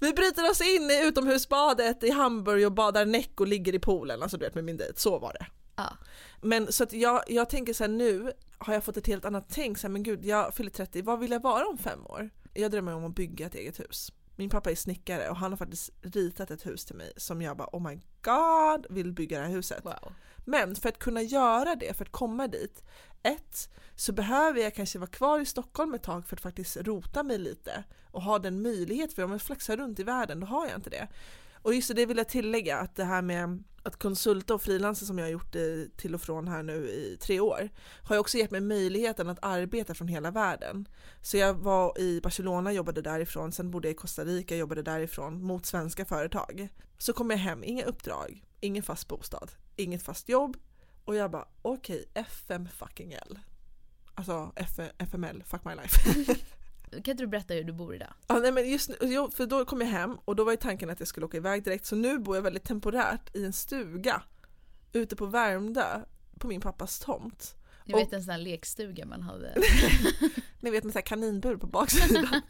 Vi 0.00 0.12
bryter 0.12 0.50
oss 0.50 0.60
in 0.60 0.90
i 0.90 1.06
utomhusbadet 1.06 2.04
i 2.04 2.10
Hamburg 2.10 2.66
och 2.66 2.72
badar 2.72 3.06
näck 3.06 3.40
och 3.40 3.46
ligger 3.46 3.74
i 3.74 3.78
poolen, 3.78 4.22
alltså 4.22 4.36
du 4.36 4.44
vet 4.44 4.54
med 4.54 4.64
min 4.64 4.76
dejt, 4.76 5.00
så 5.00 5.18
var 5.18 5.32
det. 5.32 5.46
Ja. 5.76 5.96
Men 6.42 6.72
så 6.72 6.84
att 6.84 6.92
jag, 6.92 7.22
jag 7.26 7.50
tänker 7.50 7.72
så 7.72 7.84
här 7.84 7.88
nu 7.88 8.32
har 8.58 8.74
jag 8.74 8.84
fått 8.84 8.96
ett 8.96 9.06
helt 9.06 9.24
annat 9.24 9.44
tänk, 9.48 9.78
så 9.78 9.86
här, 9.86 9.92
men 9.92 10.02
gud 10.02 10.24
jag 10.24 10.54
fyller 10.54 10.70
30, 10.70 11.02
vad 11.02 11.20
vill 11.20 11.30
jag 11.30 11.42
vara 11.42 11.66
om 11.66 11.78
fem 11.78 12.06
år? 12.06 12.30
Jag 12.54 12.70
drömmer 12.70 12.94
om 12.94 13.04
att 13.04 13.14
bygga 13.14 13.46
ett 13.46 13.54
eget 13.54 13.80
hus. 13.80 14.12
Min 14.36 14.50
pappa 14.50 14.70
är 14.70 14.74
snickare 14.74 15.28
och 15.28 15.36
han 15.36 15.52
har 15.52 15.56
faktiskt 15.56 15.90
ritat 16.02 16.50
ett 16.50 16.66
hus 16.66 16.84
till 16.84 16.96
mig 16.96 17.12
som 17.16 17.42
jag 17.42 17.56
bara 17.56 17.68
oh 17.72 17.88
my 17.88 18.00
god 18.22 18.86
vill 18.90 19.12
bygga 19.12 19.38
det 19.38 19.46
här 19.46 19.52
huset. 19.52 19.84
Wow. 19.84 20.12
Men 20.44 20.76
för 20.76 20.88
att 20.88 20.98
kunna 20.98 21.22
göra 21.22 21.74
det, 21.74 21.94
för 21.94 22.04
att 22.04 22.12
komma 22.12 22.48
dit, 22.48 22.84
ett, 23.24 23.70
så 23.94 24.12
behöver 24.12 24.60
jag 24.60 24.74
kanske 24.74 24.98
vara 24.98 25.10
kvar 25.10 25.40
i 25.40 25.46
Stockholm 25.46 25.94
ett 25.94 26.02
tag 26.02 26.26
för 26.26 26.36
att 26.36 26.40
faktiskt 26.40 26.76
rota 26.76 27.22
mig 27.22 27.38
lite 27.38 27.84
och 28.10 28.22
ha 28.22 28.38
den 28.38 28.62
möjlighet, 28.62 29.12
för 29.12 29.22
om 29.22 29.32
jag 29.32 29.42
flaxar 29.42 29.76
runt 29.76 29.98
i 29.98 30.02
världen 30.02 30.40
då 30.40 30.46
har 30.46 30.66
jag 30.66 30.74
inte 30.78 30.90
det. 30.90 31.08
Och 31.62 31.74
just 31.74 31.94
det 31.96 32.06
vill 32.06 32.16
jag 32.16 32.28
tillägga, 32.28 32.78
att 32.78 32.96
det 32.96 33.04
här 33.04 33.22
med 33.22 33.62
att 33.82 33.98
konsulta 33.98 34.54
och 34.54 34.62
frilansa 34.62 35.06
som 35.06 35.18
jag 35.18 35.24
har 35.24 35.30
gjort 35.30 35.54
i, 35.54 35.90
till 35.96 36.14
och 36.14 36.20
från 36.20 36.48
här 36.48 36.62
nu 36.62 36.88
i 36.88 37.16
tre 37.20 37.40
år 37.40 37.70
har 38.02 38.16
ju 38.16 38.20
också 38.20 38.38
gett 38.38 38.50
mig 38.50 38.60
möjligheten 38.60 39.28
att 39.28 39.38
arbeta 39.42 39.94
från 39.94 40.08
hela 40.08 40.30
världen. 40.30 40.88
Så 41.22 41.36
jag 41.36 41.54
var 41.54 41.98
i 41.98 42.20
Barcelona, 42.20 42.72
jobbade 42.72 43.02
därifrån, 43.02 43.52
sen 43.52 43.70
bodde 43.70 43.88
jag 43.88 43.92
i 43.92 43.96
Costa 43.96 44.24
Rica, 44.24 44.56
jobbade 44.56 44.82
därifrån 44.82 45.42
mot 45.42 45.66
svenska 45.66 46.04
företag. 46.04 46.68
Så 46.98 47.12
kom 47.12 47.30
jag 47.30 47.38
hem, 47.38 47.64
inga 47.64 47.84
uppdrag, 47.84 48.44
ingen 48.60 48.82
fast 48.82 49.08
bostad, 49.08 49.50
inget 49.76 50.02
fast 50.02 50.28
jobb 50.28 50.56
och 51.04 51.14
jag 51.14 51.30
bara 51.30 51.48
okej, 51.62 52.04
FM 52.14 52.68
fucking 52.68 53.12
L. 53.12 53.38
Alltså 54.14 54.52
F 54.56 54.80
FML, 54.98 55.42
fuck 55.46 55.64
my 55.64 55.74
life. 55.74 56.34
Kan 56.90 56.98
inte 56.98 57.14
du 57.14 57.26
berätta 57.26 57.54
hur 57.54 57.64
du 57.64 57.72
bor 57.72 57.94
idag? 57.94 58.14
Ja, 58.26 58.38
nej, 58.38 58.52
men 58.52 58.70
just 58.70 58.88
nu, 58.88 59.28
för 59.34 59.46
då 59.46 59.64
kom 59.64 59.80
jag 59.80 59.88
hem 59.88 60.18
och 60.24 60.36
då 60.36 60.44
var 60.44 60.52
ju 60.52 60.56
tanken 60.56 60.90
att 60.90 61.00
jag 61.00 61.08
skulle 61.08 61.26
åka 61.26 61.36
iväg 61.36 61.64
direkt 61.64 61.86
så 61.86 61.96
nu 61.96 62.18
bor 62.18 62.36
jag 62.36 62.42
väldigt 62.42 62.64
temporärt 62.64 63.36
i 63.36 63.44
en 63.44 63.52
stuga 63.52 64.22
ute 64.92 65.16
på 65.16 65.26
Värmdö 65.26 66.00
på 66.38 66.46
min 66.46 66.60
pappas 66.60 66.98
tomt. 66.98 67.54
Ni 67.84 67.94
vet 67.94 68.12
en 68.12 68.22
sån 68.22 68.30
här 68.30 68.38
lekstuga 68.38 69.06
man 69.06 69.22
hade. 69.22 69.54
Ni 70.60 70.70
vet 70.70 70.84
med 70.84 70.92
så 70.92 70.98
här 70.98 71.06
kaninbur 71.06 71.56
på 71.56 71.66
baksidan. 71.66 72.40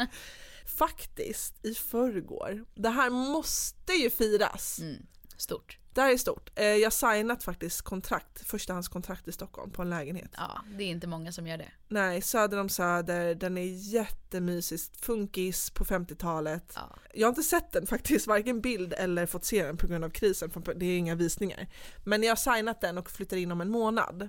Faktiskt 0.66 1.64
i 1.66 1.74
förrgår, 1.74 2.64
det 2.74 2.88
här 2.88 3.10
måste 3.10 3.92
ju 3.92 4.10
firas. 4.10 4.78
Mm. 4.78 5.06
Stort. 5.36 5.78
Det 5.94 6.00
här 6.00 6.12
är 6.12 6.16
stort. 6.16 6.50
Eh, 6.54 6.64
Jag 6.64 6.92
signat 6.92 7.42
faktiskt 7.44 7.82
kontrakt, 7.82 8.46
förstahandskontrakt 8.46 9.28
i 9.28 9.32
Stockholm 9.32 9.70
på 9.70 9.82
en 9.82 9.90
lägenhet. 9.90 10.30
Ja, 10.36 10.60
det 10.78 10.84
är 10.84 10.88
inte 10.88 11.06
många 11.06 11.32
som 11.32 11.46
gör 11.46 11.58
det. 11.58 11.70
Nej, 11.88 12.22
söder 12.22 12.58
om 12.60 12.68
Söder, 12.68 13.34
den 13.34 13.58
är 13.58 13.92
jättemysigt, 13.94 15.00
funkis 15.00 15.70
på 15.70 15.84
50-talet. 15.84 16.72
Ja. 16.74 16.96
Jag 17.14 17.26
har 17.26 17.28
inte 17.30 17.42
sett 17.42 17.72
den 17.72 17.86
faktiskt, 17.86 18.26
varken 18.26 18.60
bild 18.60 18.92
eller 18.92 19.26
fått 19.26 19.44
se 19.44 19.64
den 19.64 19.76
på 19.76 19.86
grund 19.86 20.04
av 20.04 20.10
krisen, 20.10 20.50
för 20.50 20.74
det 20.74 20.86
är 20.86 20.98
inga 20.98 21.14
visningar. 21.14 21.68
Men 22.04 22.22
jag 22.22 22.30
har 22.30 22.54
signat 22.56 22.80
den 22.80 22.98
och 22.98 23.10
flyttar 23.10 23.36
in 23.36 23.52
om 23.52 23.60
en 23.60 23.70
månad. 23.70 24.28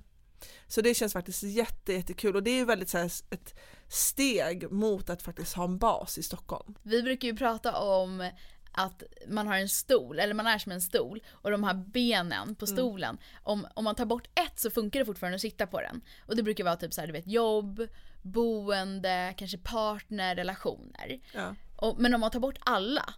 Så 0.67 0.81
det 0.81 0.93
känns 0.93 1.13
faktiskt 1.13 1.43
jätte, 1.43 1.93
jättekul 1.93 2.35
och 2.35 2.43
det 2.43 2.49
är 2.51 2.55
ju 2.55 2.65
väldigt 2.65 2.89
så 2.89 2.97
här, 2.97 3.05
ett 3.29 3.55
steg 3.87 4.71
mot 4.71 5.09
att 5.09 5.21
faktiskt 5.21 5.53
ha 5.53 5.63
en 5.63 5.77
bas 5.77 6.17
i 6.17 6.23
Stockholm. 6.23 6.75
Vi 6.83 7.03
brukar 7.03 7.27
ju 7.27 7.35
prata 7.35 7.77
om 7.77 8.29
att 8.77 9.03
man 9.27 9.47
har 9.47 9.57
en 9.57 9.69
stol, 9.69 10.19
eller 10.19 10.33
man 10.33 10.47
är 10.47 10.57
som 10.57 10.71
en 10.71 10.81
stol 10.81 11.23
och 11.31 11.51
de 11.51 11.63
här 11.63 11.73
benen 11.73 12.55
på 12.55 12.67
stolen, 12.67 13.17
om, 13.43 13.67
om 13.73 13.83
man 13.83 13.95
tar 13.95 14.05
bort 14.05 14.27
ett 14.39 14.59
så 14.59 14.69
funkar 14.69 14.99
det 14.99 15.05
fortfarande 15.05 15.35
att 15.35 15.41
sitta 15.41 15.67
på 15.67 15.81
den. 15.81 16.01
Och 16.25 16.35
det 16.35 16.43
brukar 16.43 16.63
vara 16.63 16.75
typ 16.75 16.93
så 16.93 17.01
här, 17.01 17.07
du 17.07 17.13
vet 17.13 17.27
jobb, 17.27 17.87
boende, 18.21 19.33
kanske 19.37 19.57
partner, 19.57 20.35
relationer. 20.35 21.19
Ja. 21.33 21.55
Och, 21.75 21.99
men 21.99 22.13
om 22.13 22.21
man 22.21 22.31
tar 22.31 22.39
bort 22.39 22.57
alla, 22.59 23.13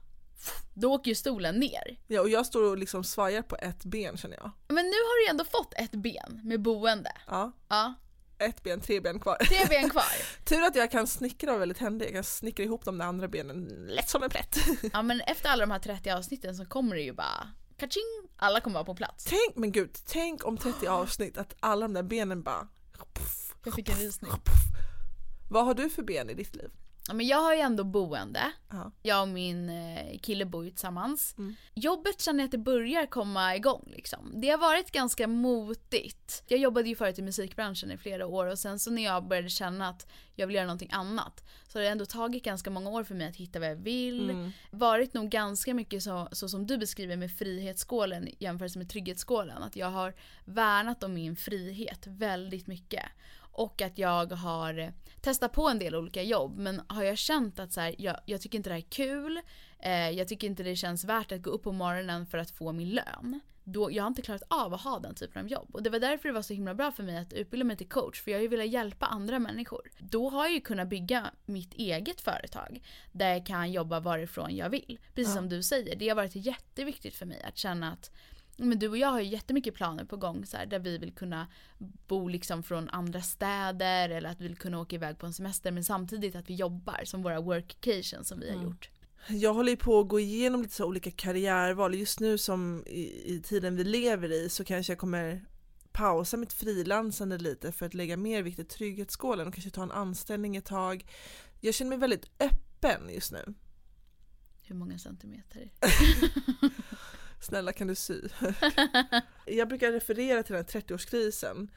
då 0.74 0.94
åker 0.94 1.12
ju 1.12 1.16
stolen 1.16 1.56
ner. 1.56 1.98
Ja, 2.08 2.22
och 2.22 2.30
jag 2.30 2.46
står 2.46 2.64
och 2.64 2.78
liksom 2.78 3.04
svajar 3.04 3.42
på 3.42 3.56
ett 3.56 3.86
ben 3.86 4.18
känner 4.18 4.38
jag. 4.38 4.52
Men 4.68 4.86
nu 4.86 4.92
har 4.92 5.20
du 5.20 5.26
ju 5.26 5.30
ändå 5.30 5.44
fått 5.44 5.74
ett 5.74 5.92
ben 5.92 6.42
med 6.44 6.62
boende. 6.62 7.12
Ja, 7.28 7.52
Ja, 7.68 7.94
ett 8.40 8.64
ben, 8.64 8.82
tre 8.82 9.00
ben 9.00 9.20
kvar. 9.20 9.36
tre 9.36 9.66
ben 9.70 9.90
kvar. 9.94 10.04
Tur 10.46 10.64
att 10.64 10.76
jag 10.76 10.92
kan 10.92 11.08
snickra 11.08 11.54
och 11.54 11.62
väldigt 11.62 11.78
händig, 11.78 12.06
jag 12.06 12.14
kan 12.14 12.24
snickra 12.24 12.66
ihop 12.66 12.86
de 12.86 12.98
där 12.98 13.06
andra 13.06 13.28
benen 13.28 13.66
lätt 13.88 14.10
som 14.10 14.24
en 14.24 14.30
plätt. 14.30 14.58
Ja 14.94 15.02
men 15.02 15.22
efter 15.22 15.50
alla 15.50 15.66
de 15.66 15.72
här 15.72 15.80
30 15.80 16.10
avsnitten 16.10 16.56
så 16.56 16.66
kommer 16.66 16.96
det 16.96 17.02
ju 17.02 17.14
bara 17.14 17.52
kaching, 17.78 18.30
alla 18.38 18.62
kommer 18.62 18.74
vara 18.74 18.86
på 18.86 18.96
plats. 18.96 19.26
Tänk, 19.26 19.56
men 19.56 19.72
gud, 19.72 19.96
tänk 20.06 20.46
om 20.46 20.58
30 20.58 20.88
avsnitt 20.90 21.38
att 21.38 21.56
alla 21.60 21.82
de 21.88 21.94
där 21.94 22.04
benen 22.04 22.44
bara 22.44 22.68
Jag 23.64 23.74
fick 23.74 23.90
en 23.90 23.96
rysning. 23.96 24.32
Vad 25.50 25.66
har 25.66 25.74
du 25.74 25.90
för 25.90 26.04
ben 26.04 26.30
i 26.30 26.34
ditt 26.34 26.56
liv? 26.56 26.70
Men 27.14 27.28
jag 27.28 27.38
har 27.38 27.54
ju 27.54 27.60
ändå 27.60 27.84
boende. 27.84 28.52
Ja. 28.70 28.92
Jag 29.02 29.22
och 29.22 29.28
min 29.28 29.70
eh, 29.70 30.20
kille 30.20 30.46
bor 30.46 30.66
ju 30.66 30.70
tillsammans. 30.70 31.36
Mm. 31.38 31.56
Jobbet 31.74 32.22
känner 32.22 32.40
jag 32.40 32.46
att 32.46 32.52
det 32.52 32.58
börjar 32.58 33.06
komma 33.06 33.56
igång 33.56 33.92
liksom. 33.96 34.42
Det 34.42 34.50
har 34.50 34.58
varit 34.58 34.92
ganska 34.92 35.28
motigt. 35.28 36.44
Jag 36.48 36.60
jobbade 36.60 36.90
ju 36.90 36.96
förut 36.96 37.20
i 37.20 37.22
musikbranschen 37.22 37.92
i 37.92 37.98
flera 37.98 38.26
år 38.26 38.46
och 38.46 38.60
sen 38.60 38.80
så 38.80 38.92
när 38.92 39.04
jag 39.04 39.28
började 39.28 39.50
känna 39.50 39.90
att 39.90 40.08
jag 40.36 40.48
vill 40.48 40.56
göra 40.56 40.66
någonting 40.66 40.90
annat 40.92 41.44
så 41.68 41.80
har 41.80 41.84
det 41.84 41.90
ändå 41.90 42.06
tagit 42.06 42.44
ganska 42.44 42.70
många 42.70 42.90
år 42.90 43.04
för 43.04 43.16
mig 43.16 43.28
att 43.28 43.36
hitta 43.36 43.60
vad 43.60 43.70
jag 43.70 43.76
vill. 43.76 44.30
Mm. 44.30 44.52
Varit 44.72 45.14
nog 45.14 45.30
ganska 45.30 45.74
mycket 45.74 46.04
så, 46.04 46.28
så 46.32 46.50
som 46.50 46.68
du 46.68 46.78
beskriver 46.78 47.18
med 47.18 47.32
frihetsskålen 47.32 48.30
jämfört 48.40 48.76
med 48.76 48.90
trygghetsskålen. 48.90 49.64
Att 49.64 49.76
jag 49.76 49.88
har 49.88 50.14
värnat 50.46 51.04
om 51.04 51.14
min 51.14 51.36
frihet 51.36 52.08
väldigt 52.08 52.68
mycket. 52.68 53.06
Och 53.58 53.82
att 53.82 53.98
jag 53.98 54.32
har 54.32 54.94
testat 55.22 55.52
på 55.52 55.70
en 55.70 55.80
del 55.80 55.96
olika 55.96 56.24
jobb 56.24 56.58
men 56.58 56.82
har 56.88 57.04
jag 57.04 57.18
känt 57.18 57.60
att 57.60 57.74
så 57.74 57.82
här, 57.82 57.96
jag, 57.98 58.20
jag 58.26 58.42
tycker 58.42 58.58
inte 58.58 58.70
det 58.70 58.74
här 58.74 58.82
är 58.82 58.90
kul, 58.90 59.40
eh, 59.80 60.10
jag 60.10 60.28
tycker 60.28 60.48
inte 60.48 60.64
det 60.64 60.76
känns 60.76 61.04
värt 61.06 61.32
att 61.32 61.42
gå 61.42 61.50
upp 61.50 61.64
på 61.64 61.72
morgonen 61.72 62.26
för 62.26 62.38
att 62.38 62.52
få 62.52 62.72
min 62.72 62.90
lön. 62.90 63.40
Då, 63.64 63.92
jag 63.92 64.04
har 64.04 64.08
inte 64.08 64.22
klarat 64.22 64.42
av 64.48 64.74
att 64.74 64.82
ha 64.82 65.00
den 65.00 65.16
typen 65.16 65.42
av 65.42 65.48
jobb. 65.52 65.70
Och 65.74 65.84
det 65.84 65.90
var 65.90 66.00
därför 66.00 66.30
det 66.30 66.34
var 66.34 66.42
så 66.42 66.54
himla 66.54 66.74
bra 66.74 66.92
för 66.92 67.04
mig 67.04 67.18
att 67.18 67.34
utbilda 67.34 67.66
mig 67.66 67.78
till 67.78 67.90
coach 67.90 68.22
för 68.22 68.32
jag 68.32 68.38
har 68.38 68.42
ju 68.42 68.48
velat 68.48 68.68
hjälpa 68.68 69.06
andra 69.06 69.40
människor. 69.40 69.82
Då 70.00 70.30
har 70.30 70.46
jag 70.46 70.54
ju 70.54 70.62
kunnat 70.62 70.88
bygga 70.88 71.32
mitt 71.46 71.74
eget 71.74 72.22
företag 72.22 72.82
där 73.12 73.30
jag 73.34 73.46
kan 73.46 73.72
jobba 73.72 74.00
varifrån 74.00 74.56
jag 74.56 74.70
vill. 74.70 75.00
Precis 75.16 75.36
Ja. 75.36 75.36
som 75.36 75.50
du 75.50 75.64
säger, 75.64 75.96
det 75.96 76.10
har 76.10 76.16
varit 76.16 76.36
jätteviktigt 76.36 77.16
för 77.16 77.26
mig 77.26 77.42
att 77.44 77.58
känna 77.58 77.92
att 77.92 78.12
men 78.58 78.80
du 78.80 78.88
och 78.88 78.98
jag 78.98 79.08
har 79.08 79.20
ju 79.20 79.28
jättemycket 79.28 79.76
planer 79.76 80.06
på 80.06 80.18
gång 80.18 80.46
så 80.46 80.58
här, 80.58 80.66
där 80.66 80.80
vi 80.80 80.98
vill 80.98 81.12
kunna 81.12 81.48
bo 82.08 82.28
liksom 82.28 82.64
från 82.64 82.90
andra 82.90 83.22
städer 83.22 84.10
eller 84.10 84.30
att 84.30 84.42
vi 84.42 84.48
vill 84.48 84.58
kunna 84.58 84.80
åka 84.80 84.96
iväg 84.96 85.18
på 85.18 85.26
en 85.26 85.34
semester 85.34 85.72
men 85.72 85.84
samtidigt 85.84 86.36
att 86.36 86.50
vi 86.50 86.56
jobbar 86.56 87.02
som 87.06 87.24
våra 87.24 87.42
workcations 87.42 88.28
som 88.28 88.40
vi 88.40 88.48
har 88.50 88.56
Mm. 88.56 88.66
gjort. 88.68 88.90
Jag 89.30 89.54
håller 89.54 89.70
ju 89.72 89.78
på 89.78 90.00
att 90.00 90.08
gå 90.08 90.20
igenom 90.20 90.62
lite 90.62 90.74
så 90.74 90.86
olika 90.86 91.12
karriärval. 91.12 91.96
Just 91.96 92.20
nu 92.20 92.38
som 92.38 92.84
i, 92.88 93.34
i 93.36 93.42
tiden 93.42 93.76
vi 93.76 93.84
lever 93.84 94.32
i 94.32 94.50
så 94.50 94.64
kanske 94.64 94.92
jag 94.92 94.98
kommer 95.00 95.46
pausa 95.92 96.38
mitt 96.38 96.54
frilansande 96.54 97.38
lite 97.38 97.72
för 97.72 97.86
att 97.86 97.94
lägga 97.94 98.18
mer 98.18 98.44
vikt 98.44 98.60
i 98.60 98.64
trygghetsskålen 98.64 99.48
och 99.48 99.54
kanske 99.54 99.70
ta 99.72 99.84
en 99.84 99.92
anställning 99.92 100.56
ett 100.56 100.66
tag. 100.66 101.06
Jag 101.62 101.74
känner 101.74 101.90
mig 101.90 101.98
väldigt 101.98 102.26
öppen 102.40 103.10
just 103.14 103.32
nu. 103.32 103.54
Hur 104.62 104.76
många 104.76 104.98
centimeter? 105.00 105.72
Snälla 107.40 107.74
kan 107.74 107.88
du 107.88 107.96
sy? 107.96 108.22
jag 109.46 109.68
brukar 109.68 109.92
referera 109.92 110.44
till 110.44 110.56
den 110.56 110.66
här 110.74 110.82
30-årskrisen 110.82 111.68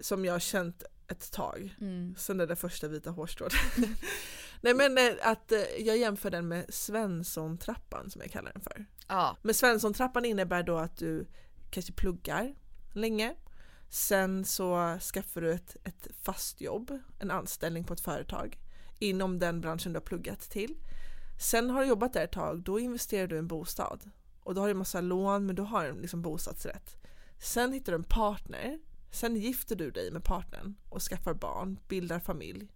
som 0.00 0.24
jag 0.24 0.32
har 0.32 0.40
känt 0.40 0.84
ett 1.08 1.32
tag. 1.32 1.76
Mm. 1.80 2.14
Sen 2.18 2.36
det 2.36 2.46
där 2.46 2.54
första 2.54 2.88
vita 2.88 3.10
hårstrået. 3.10 3.52
Nej 4.60 4.74
men 4.74 4.98
eh, 4.98 5.14
att 5.22 5.52
eh, 5.52 5.60
jag 5.78 5.96
jämför 5.96 6.30
den 6.30 6.48
med 6.48 6.64
Svensson-trappan 6.68 8.10
som 8.10 8.20
jag 8.20 8.30
kallar 8.30 8.52
den 8.52 8.62
för. 8.62 8.86
Ja. 9.08 9.36
Men 9.42 9.54
Svensson-trappan 9.54 10.24
innebär 10.24 10.62
då 10.62 10.78
att 10.78 10.96
du 10.96 11.26
kanske 11.70 11.92
pluggar 11.92 12.54
länge. 12.92 13.34
Sen 13.88 14.44
så 14.44 14.98
skaffar 15.00 15.40
du 15.40 15.52
ett, 15.52 15.76
ett 15.84 16.08
fast 16.22 16.60
jobb, 16.60 16.98
en 17.18 17.30
anställning 17.30 17.84
på 17.84 17.94
ett 17.94 18.00
företag 18.00 18.58
inom 18.98 19.38
den 19.38 19.60
branschen 19.60 19.92
du 19.92 19.98
har 19.98 20.04
pluggat 20.04 20.40
till. 20.40 20.76
Sen 21.40 21.70
har 21.70 21.80
du 21.80 21.86
jobbat 21.86 22.12
där 22.12 22.24
ett 22.24 22.32
tag, 22.32 22.62
då 22.62 22.80
investerar 22.80 23.26
du 23.26 23.36
i 23.36 23.38
en 23.38 23.48
bostad. 23.48 24.10
Och 24.44 24.54
då 24.54 24.60
har 24.60 24.68
du 24.68 24.70
en 24.70 24.78
massa 24.78 25.00
lån 25.00 25.46
men 25.46 25.56
du 25.56 25.62
har 25.62 25.84
en 25.84 25.96
liksom 25.96 26.22
bostadsrätt. 26.22 26.96
Sen 27.38 27.72
hittar 27.72 27.92
du 27.92 27.96
en 27.96 28.04
partner, 28.04 28.78
sen 29.10 29.36
gifter 29.36 29.76
du 29.76 29.90
dig 29.90 30.10
med 30.10 30.24
partnern 30.24 30.74
och 30.88 31.02
skaffar 31.02 31.34
barn, 31.34 31.78
bildar 31.88 32.20
familj. 32.20 32.68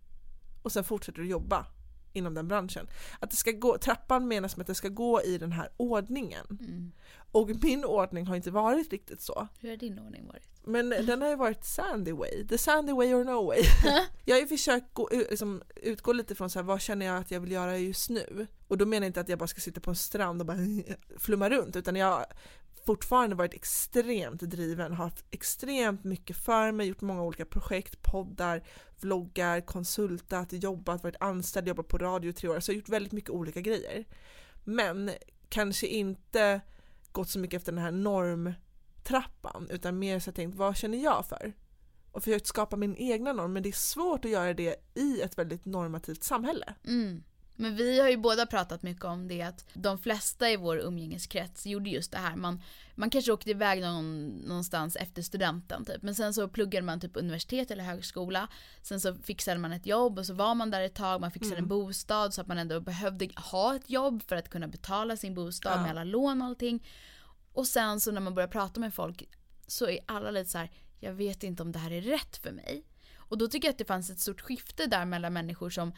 Och 0.63 0.73
sen 0.73 0.85
fortsätter 0.85 1.23
du 1.23 1.29
jobba 1.29 1.67
inom 2.13 2.35
den 2.35 2.49
branschen. 2.49 2.87
Att 3.19 3.31
det 3.31 3.37
ska 3.37 3.51
gå, 3.51 3.79
trappan 3.79 4.29
menas 4.29 4.57
med 4.57 4.63
att 4.63 4.67
det 4.67 4.75
ska 4.75 4.89
gå 4.89 5.23
i 5.23 5.39
den 5.39 5.53
här 5.53 5.69
ordningen. 5.77 6.47
Mm. 6.61 6.93
Och 7.33 7.51
min 7.63 7.85
ordning 7.85 8.27
har 8.27 8.37
inte 8.37 8.51
varit 8.51 8.91
riktigt 8.91 9.21
så. 9.21 9.49
Hur 9.61 9.71
har 9.71 9.77
din 9.77 9.99
ordning 9.99 10.27
varit? 10.27 10.49
Men 10.65 10.89
den 10.89 11.23
har 11.23 11.29
ju 11.29 11.37
varit 11.37 11.65
Sandy 11.65 12.13
way, 12.13 12.47
the 12.47 12.59
Sandy 12.59 12.93
way 12.93 13.15
or 13.15 13.25
no 13.25 13.47
way. 13.47 13.63
jag 14.25 14.37
har 14.37 14.41
ju 14.41 14.47
försökt 14.47 14.95
gå, 14.95 15.09
liksom, 15.13 15.63
utgå 15.77 16.13
lite 16.13 16.35
från 16.35 16.51
så 16.51 16.59
här, 16.59 16.65
vad 16.65 16.81
känner 16.81 17.07
jag 17.07 17.17
att 17.17 17.31
jag 17.31 17.41
vill 17.41 17.53
göra 17.53 17.79
just 17.79 18.11
nu? 18.11 18.47
Och 18.69 18.79
då 18.79 18.87
menar 18.87 19.05
jag 19.05 19.09
inte 19.09 19.21
att 19.21 19.29
jag 19.29 19.39
bara 19.39 19.47
ska 19.47 19.61
sitta 19.61 19.81
på 19.81 19.91
en 19.91 19.97
strand 19.97 20.41
och 20.41 20.47
bara 20.47 20.59
flumma 21.19 21.51
runt 21.51 21.77
utan 21.77 21.97
jag 21.97 22.27
fortfarande 22.87 23.37
varit 23.37 23.55
extremt 23.55 24.41
driven, 24.41 24.93
har 24.93 25.05
haft 25.05 25.25
extremt 25.31 26.05
mycket 26.05 26.37
för 26.37 26.73
mig, 26.73 26.87
gjort 26.87 27.01
många 27.01 27.23
olika 27.23 27.45
projekt, 27.45 28.03
poddar, 28.03 28.63
vloggar, 29.01 29.61
konsultat, 29.61 30.53
jobbat, 30.53 31.03
varit 31.03 31.17
anställd, 31.21 31.69
jobbat 31.69 31.89
på 31.89 31.99
radio 31.99 32.31
i 32.31 32.33
tre 32.33 32.49
år, 32.49 32.61
så 32.61 32.71
jag 32.71 32.75
har 32.75 32.79
gjort 32.79 32.89
väldigt 32.89 33.13
mycket 33.13 33.31
olika 33.31 33.61
grejer. 33.61 34.05
Men 34.65 35.11
kanske 35.49 35.87
inte 35.87 36.61
gått 37.13 37.29
så 37.29 37.39
mycket 37.39 37.59
efter 37.59 37.73
den 37.73 37.83
här 37.83 37.91
normtrappan 37.91 39.69
utan 39.71 39.99
mer 39.99 40.21
så 40.21 40.33
tänkt 40.33 40.57
vad 40.57 40.77
känner 40.77 40.99
jag 40.99 41.27
för? 41.27 41.53
Och 42.13 42.25
försökt 42.25 42.47
skapa 42.47 42.77
min 42.77 42.97
egna 42.97 43.33
norm 43.33 43.53
men 43.53 43.63
det 43.63 43.69
är 43.69 43.73
svårt 43.73 44.25
att 44.25 44.31
göra 44.31 44.55
det 44.55 44.77
i 44.95 45.21
ett 45.21 45.39
väldigt 45.39 45.65
normativt 45.65 46.23
samhälle. 46.23 46.75
Mm. 46.85 47.23
Men 47.61 47.77
vi 47.77 48.01
har 48.01 48.09
ju 48.09 48.17
båda 48.17 48.47
pratat 48.47 48.83
mycket 48.83 49.05
om 49.05 49.29
det 49.29 49.43
att 49.43 49.65
de 49.75 49.99
flesta 49.99 50.51
i 50.51 50.57
vår 50.57 50.79
umgängeskrets 50.79 51.67
gjorde 51.67 51.91
just 51.91 52.13
det 52.13 52.19
här. 52.19 52.37
Man, 52.37 52.63
man 52.95 53.11
kanske 53.11 53.33
åkte 53.33 53.51
iväg 53.51 53.81
någon, 53.81 54.27
någonstans 54.29 54.97
efter 54.97 55.23
studenten 55.23 55.85
typ. 55.85 56.03
Men 56.03 56.15
sen 56.15 56.35
så 56.35 56.49
pluggade 56.49 56.87
man 56.87 57.01
typ 57.01 57.17
universitet 57.17 57.71
eller 57.71 57.85
högskola. 57.85 58.49
Sen 58.83 59.01
så 59.01 59.15
fixade 59.15 59.59
man 59.61 59.73
ett 59.73 59.87
jobb 59.87 60.19
och 60.19 60.27
så 60.27 60.35
var 60.35 60.55
man 60.55 60.71
där 60.71 60.81
ett 60.81 60.95
tag. 60.95 61.21
Man 61.21 61.31
fixade 61.31 61.53
Mm. 61.55 61.65
en 61.65 61.69
bostad 61.69 62.35
så 62.35 62.41
att 62.41 62.47
man 62.47 62.59
ändå 62.59 62.81
behövde 62.81 63.29
ha 63.37 63.77
ett 63.77 63.91
jobb 63.91 64.23
för 64.23 64.37
att 64.37 64.49
kunna 64.51 64.69
betala 64.69 65.17
sin 65.17 65.35
bostad 65.35 65.73
Ja. 65.73 65.83
med 65.83 65.91
alla 65.91 66.05
lån 66.05 66.43
och 66.43 66.49
allting. 66.49 66.87
Och 67.53 67.67
sen 67.67 68.01
så 68.01 68.11
när 68.13 68.21
man 68.21 68.35
börjar 68.35 68.49
prata 68.49 68.81
med 68.81 68.95
folk 68.95 69.29
så 69.67 69.89
är 69.89 69.99
alla 70.07 70.31
lite 70.31 70.51
så 70.51 70.59
här, 70.59 70.71
jag 71.01 71.13
vet 71.13 71.43
inte 71.43 71.63
om 71.63 71.73
det 71.73 71.79
här 71.79 71.91
är 71.91 72.01
rätt 72.03 72.37
för 72.37 72.53
mig. 72.53 72.85
Och 73.17 73.39
då 73.39 73.49
tycker 73.49 73.69
jag 73.69 73.73
att 73.73 73.79
det 73.79 73.85
fanns 73.85 74.11
ett 74.11 74.21
stort 74.21 74.41
skifte 74.41 74.87
där 74.87 75.05
mellan 75.05 75.33
människor 75.33 75.71
som 75.71 75.93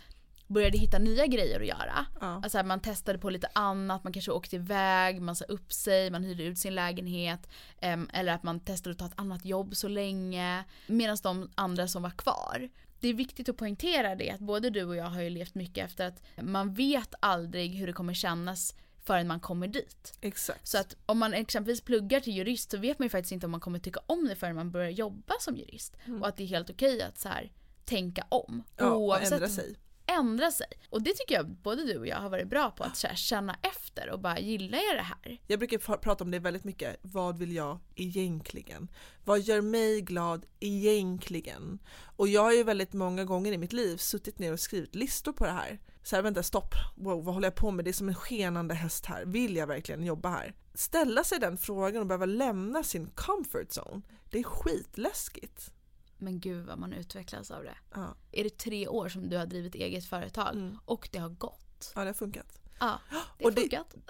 började 0.51 0.79
hitta 0.79 0.99
nya 0.99 1.27
grejer 1.27 1.61
att 1.61 1.67
göra. 1.67 2.07
Ja. 2.21 2.41
Alltså 2.43 2.63
man 2.63 2.81
testade 2.81 3.19
på 3.19 3.31
lite 3.31 3.49
annat, 3.53 4.05
man 4.05 4.13
kanske 4.13 4.33
åkte 4.33 4.57
iväg, 4.57 5.21
man 5.21 5.37
sa 5.37 5.45
upp 5.45 5.73
sig, 5.73 6.11
man 6.11 6.25
hyrde 6.25 6.43
ut 6.43 6.59
sin 6.59 6.75
lägenhet. 6.75 7.49
em, 7.81 8.11
eller 8.13 8.33
att 8.33 8.43
man 8.43 8.61
testade 8.61 8.93
att 8.93 8.99
ta 8.99 9.07
ett 9.07 9.13
annat 9.21 9.45
jobb 9.45 9.77
så 9.77 9.89
länge. 9.89 10.65
Medan 10.87 11.17
de 11.23 11.51
andra 11.55 11.89
som 11.89 12.03
var 12.03 12.11
kvar. 12.11 12.69
Det 13.01 13.09
är 13.09 13.15
viktigt 13.15 13.49
att 13.49 13.57
poängtera 13.57 14.15
det 14.15 14.31
att 14.31 14.41
både 14.41 14.71
du 14.71 14.85
och 14.85 14.97
jag 14.97 15.05
har 15.05 15.23
ju 15.23 15.31
levt 15.31 15.55
mycket 15.55 15.87
efter 15.87 16.07
att 16.07 16.23
man 16.43 16.75
vet 16.75 17.15
aldrig 17.21 17.75
hur 17.75 17.87
det 17.87 17.93
kommer 17.93 18.15
kännas 18.15 18.75
förrän 19.05 19.27
man 19.27 19.41
kommer 19.41 19.67
dit. 19.69 20.19
Exakt. 20.21 20.69
Så 20.69 20.79
att 20.79 20.97
om 21.07 21.19
man 21.19 21.35
exempelvis 21.35 21.81
pluggar 21.81 22.21
till 22.21 22.33
jurist 22.37 22.71
så 22.71 22.77
vet 22.79 22.99
man 22.99 23.07
ju 23.07 23.11
faktiskt 23.11 23.33
inte 23.33 23.47
om 23.47 23.51
man 23.51 23.61
kommer 23.61 23.79
tycka 23.79 24.01
om 24.07 24.29
det 24.29 24.37
förrän 24.37 24.57
man 24.57 24.71
börjar 24.71 24.91
jobba 24.91 25.35
som 25.41 25.57
jurist. 25.57 25.97
Och 26.21 26.29
att 26.29 26.37
det 26.37 26.43
är 26.43 26.47
helt 26.47 26.71
okej 26.71 27.03
att 27.03 27.19
så 27.19 27.29
här, 27.29 27.53
tänka 27.85 28.27
om. 28.29 28.53
Mm. 28.53 28.65
ja, 28.77 28.87
och 28.91 29.01
Oavsett- 29.01 29.33
ändra 29.33 29.49
sig 29.49 29.77
ändra 30.19 30.51
sig. 30.51 30.67
Och 30.91 31.03
det 31.03 31.15
tycker 31.15 31.35
jag 31.35 31.49
både 31.49 31.85
du 31.85 31.99
och 31.99 32.07
jag 32.07 32.17
har 32.17 32.31
varit 32.31 32.49
bra 32.49 32.71
på 32.71 32.85
att 32.85 33.03
här, 33.03 33.15
känna 33.15 33.57
efter 33.63 34.11
och 34.11 34.21
bara 34.21 34.39
gillar 34.39 34.79
jag 34.79 34.97
det 34.97 35.03
här? 35.03 35.41
Jag 35.47 35.59
brukar 35.59 35.97
prata 35.97 36.25
om 36.25 36.31
det 36.31 36.39
väldigt 36.39 36.65
mycket. 36.65 36.97
Vad 37.03 37.39
vill 37.39 37.53
jag 37.53 37.79
egentligen? 37.95 38.89
Vad 39.25 39.41
gör 39.41 39.61
mig 39.61 40.01
glad 40.01 40.47
egentligen? 40.61 41.79
Och 42.17 42.29
jag 42.29 42.43
har 42.43 42.53
ju 42.53 42.63
väldigt 42.63 42.93
många 42.93 43.25
gånger 43.25 43.53
i 43.53 43.59
mitt 43.59 43.73
liv 43.73 43.97
suttit 43.97 44.39
ner 44.39 44.53
och 44.53 44.61
skrivit 44.61 44.95
listor 44.95 45.33
på 45.33 45.45
det 45.45 45.53
här. 45.53 45.81
Så 46.03 46.17
här, 46.17 46.23
vänta 46.23 46.43
stopp, 46.43 46.75
wow, 46.97 47.25
vad 47.25 47.35
håller 47.35 47.47
jag 47.47 47.55
på 47.55 47.71
med? 47.71 47.85
Det 47.85 47.91
är 47.91 47.93
som 47.93 48.09
en 48.09 48.15
skenande 48.15 48.75
häst 48.75 49.07
här. 49.07 49.25
Vill 49.25 49.57
jag 49.57 49.67
verkligen 49.67 50.05
jobba 50.05 50.29
här? 50.29 50.55
Ställa 50.75 51.25
sig 51.25 51.39
den 51.39 51.57
frågan 51.59 52.01
och 52.01 52.07
behöva 52.07 52.27
lämna 52.27 52.83
sin 52.83 53.07
comfort 53.07 53.69
zone. 53.69 54.03
Det 54.31 54.39
är 54.39 54.43
skitläskigt. 54.43 55.73
Men 56.21 56.41
gud 56.41 56.67
vad 56.67 56.79
man 56.79 56.93
utvecklas 56.93 57.51
av 57.51 57.63
det. 57.65 57.75
Ja, 57.95 58.15
Är 58.33 58.45
det 58.45 58.59
tre 58.59 58.89
år 58.89 59.09
som 59.09 59.29
du 59.29 59.37
har 59.37 59.47
drivit 59.47 59.75
eget 59.75 60.05
företag 60.05 60.53
Mm. 60.57 60.79
och 60.85 61.09
det 61.13 61.19
har 61.19 61.29
gått? 61.29 61.93
ja 61.95 62.01
det 62.01 62.07
har 62.07 62.15
funkat. 62.15 62.61
Ja, 62.81 63.01
det 63.39 63.45
har 63.45 63.51
det- 63.51 63.61
funkat. 63.61 63.95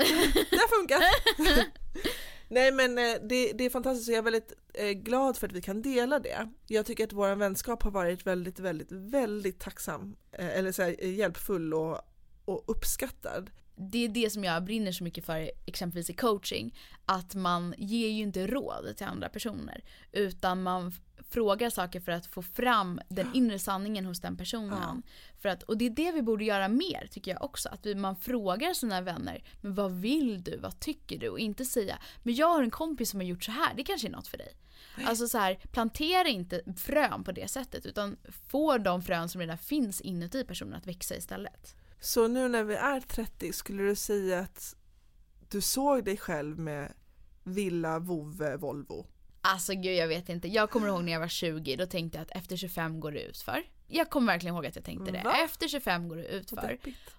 Det 0.50 0.56
har 0.56 0.78
funkat! 0.78 1.66
Nej 2.48 2.72
men 2.72 2.98
eh, 2.98 3.16
det, 3.28 3.52
det 3.52 3.64
är 3.64 3.70
fantastiskt 3.70 4.08
och 4.08 4.12
jag 4.12 4.18
är 4.18 4.22
väldigt 4.22 4.52
eh, 4.74 4.90
glad 4.90 5.36
för 5.36 5.46
att 5.46 5.52
vi 5.52 5.62
kan 5.62 5.82
dela 5.82 6.18
det. 6.18 6.48
Jag 6.66 6.86
tycker 6.86 7.04
att 7.04 7.12
vår 7.12 7.34
vänskap 7.36 7.82
har 7.82 7.90
varit 7.90 8.26
väldigt, 8.26 8.58
väldigt, 8.60 8.92
väldigt 8.92 9.60
tacksam, 9.60 10.16
eh, 10.32 10.48
eller 10.58 10.72
så 10.72 10.82
här, 10.82 11.04
hjälpfull 11.04 11.74
och, 11.74 12.00
och 12.44 12.64
uppskattad. 12.66 13.50
Det 13.76 14.04
är 14.04 14.08
det 14.08 14.30
som 14.30 14.44
jag 14.44 14.64
brinner 14.64 14.92
så 14.92 15.04
mycket 15.04 15.24
för 15.26 15.50
exempelvis 15.66 16.10
i 16.10 16.14
coaching. 16.14 16.78
Att 17.06 17.34
man 17.34 17.74
ger 17.78 18.08
ju 18.08 18.22
inte 18.22 18.46
råd 18.46 18.94
till 18.96 19.06
andra 19.06 19.28
personer. 19.28 19.84
Utan 20.12 20.62
man 20.62 20.92
frågar 21.30 21.70
saker 21.70 22.00
för 22.00 22.12
att 22.12 22.26
få 22.26 22.42
fram 22.42 23.00
den 23.08 23.34
inre 23.34 23.58
sanningen 23.58 24.06
hos 24.06 24.20
den 24.20 24.36
personen. 24.36 25.02
För 25.38 25.48
att, 25.48 25.62
och 25.62 25.78
det 25.78 25.86
är 25.86 25.90
det 25.90 26.12
vi 26.12 26.22
borde 26.22 26.44
göra 26.44 26.68
mer 26.68 27.08
tycker 27.10 27.30
jag 27.30 27.42
också. 27.42 27.68
Att 27.68 27.86
vi, 27.86 27.94
man 27.94 28.16
frågar 28.16 28.74
sina 28.74 29.00
vänner, 29.00 29.44
men 29.60 29.74
vad 29.74 29.92
vill 29.92 30.42
du? 30.42 30.56
Vad 30.56 30.80
tycker 30.80 31.18
du? 31.18 31.28
Och 31.28 31.38
inte 31.38 31.64
säga, 31.64 31.98
men 32.22 32.34
jag 32.34 32.48
har 32.48 32.62
en 32.62 32.70
kompis 32.70 33.10
som 33.10 33.20
har 33.20 33.24
gjort 33.24 33.44
så 33.44 33.50
här, 33.50 33.74
det 33.74 33.84
kanske 33.84 34.08
är 34.08 34.12
något 34.12 34.28
för 34.28 34.38
dig. 34.38 34.56
Alltså 35.04 35.28
så 35.28 35.38
här, 35.38 35.54
plantera 35.72 36.28
inte 36.28 36.62
frön 36.76 37.24
på 37.24 37.32
det 37.32 37.50
sättet 37.50 37.86
utan 37.86 38.16
få 38.48 38.78
de 38.78 39.02
frön 39.02 39.28
som 39.28 39.40
redan 39.40 39.58
finns 39.58 40.00
inuti 40.00 40.44
personen 40.44 40.74
att 40.74 40.86
växa 40.86 41.16
istället. 41.16 41.76
Så 42.00 42.28
nu 42.28 42.48
när 42.48 42.64
vi 42.64 42.74
är 42.74 43.00
30, 43.00 43.52
skulle 43.52 43.82
du 43.82 43.94
säga 43.94 44.40
att 44.40 44.76
du 45.48 45.60
såg 45.60 46.04
dig 46.04 46.16
själv 46.16 46.58
med 46.58 46.92
villa, 47.44 47.98
vovve, 47.98 48.56
Volvo? 48.56 49.06
Alltså 49.40 49.74
gud 49.74 49.96
jag 49.96 50.09
vet 50.09 50.29
inte. 50.29 50.48
Jag 50.48 50.70
kommer 50.70 50.88
ihåg 50.88 51.05
när 51.05 51.12
jag 51.12 51.20
var 51.20 51.29
20, 51.29 51.76
då 51.76 51.87
tänkte 51.87 52.18
jag 52.18 52.22
att 52.22 52.31
efter 52.31 52.57
25 52.57 53.00
går 53.00 53.12
det 53.12 53.22
utför. 53.22 53.62
Jag 53.87 54.11
kommer 54.11 54.33
verkligen 54.33 54.55
ihåg 54.55 54.66
att 54.66 54.76
jag 54.76 54.85
tänkte 54.85 55.12
det. 55.12 55.22
Va? 55.24 55.37
Efter 55.44 55.68
25 55.68 56.09
går 56.09 56.16
det 56.16 56.24
utför. 56.24 56.68
deppigt. 56.68 57.14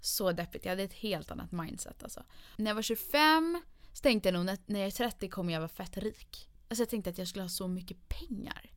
Så 0.00 0.32
deppigt. 0.32 0.64
Jag 0.64 0.72
hade 0.72 0.82
ett 0.82 0.92
helt 0.92 1.30
annat 1.30 1.52
mindset 1.52 2.02
alltså. 2.02 2.22
När 2.56 2.70
jag 2.70 2.74
var 2.74 2.82
25 2.82 3.62
så 3.92 4.02
tänkte 4.02 4.28
jag 4.28 4.34
nog 4.34 4.50
att 4.50 4.68
när 4.68 4.80
jag 4.80 4.86
är 4.86 4.90
30 4.90 5.28
kommer 5.28 5.52
jag 5.52 5.60
vara 5.60 5.68
fett 5.68 5.96
rik. 5.96 6.48
Alltså 6.68 6.82
jag 6.82 6.88
tänkte 6.88 7.10
att 7.10 7.18
jag 7.18 7.28
skulle 7.28 7.42
ha 7.42 7.48
så 7.48 7.68
mycket 7.68 8.08
pengar. 8.08 8.70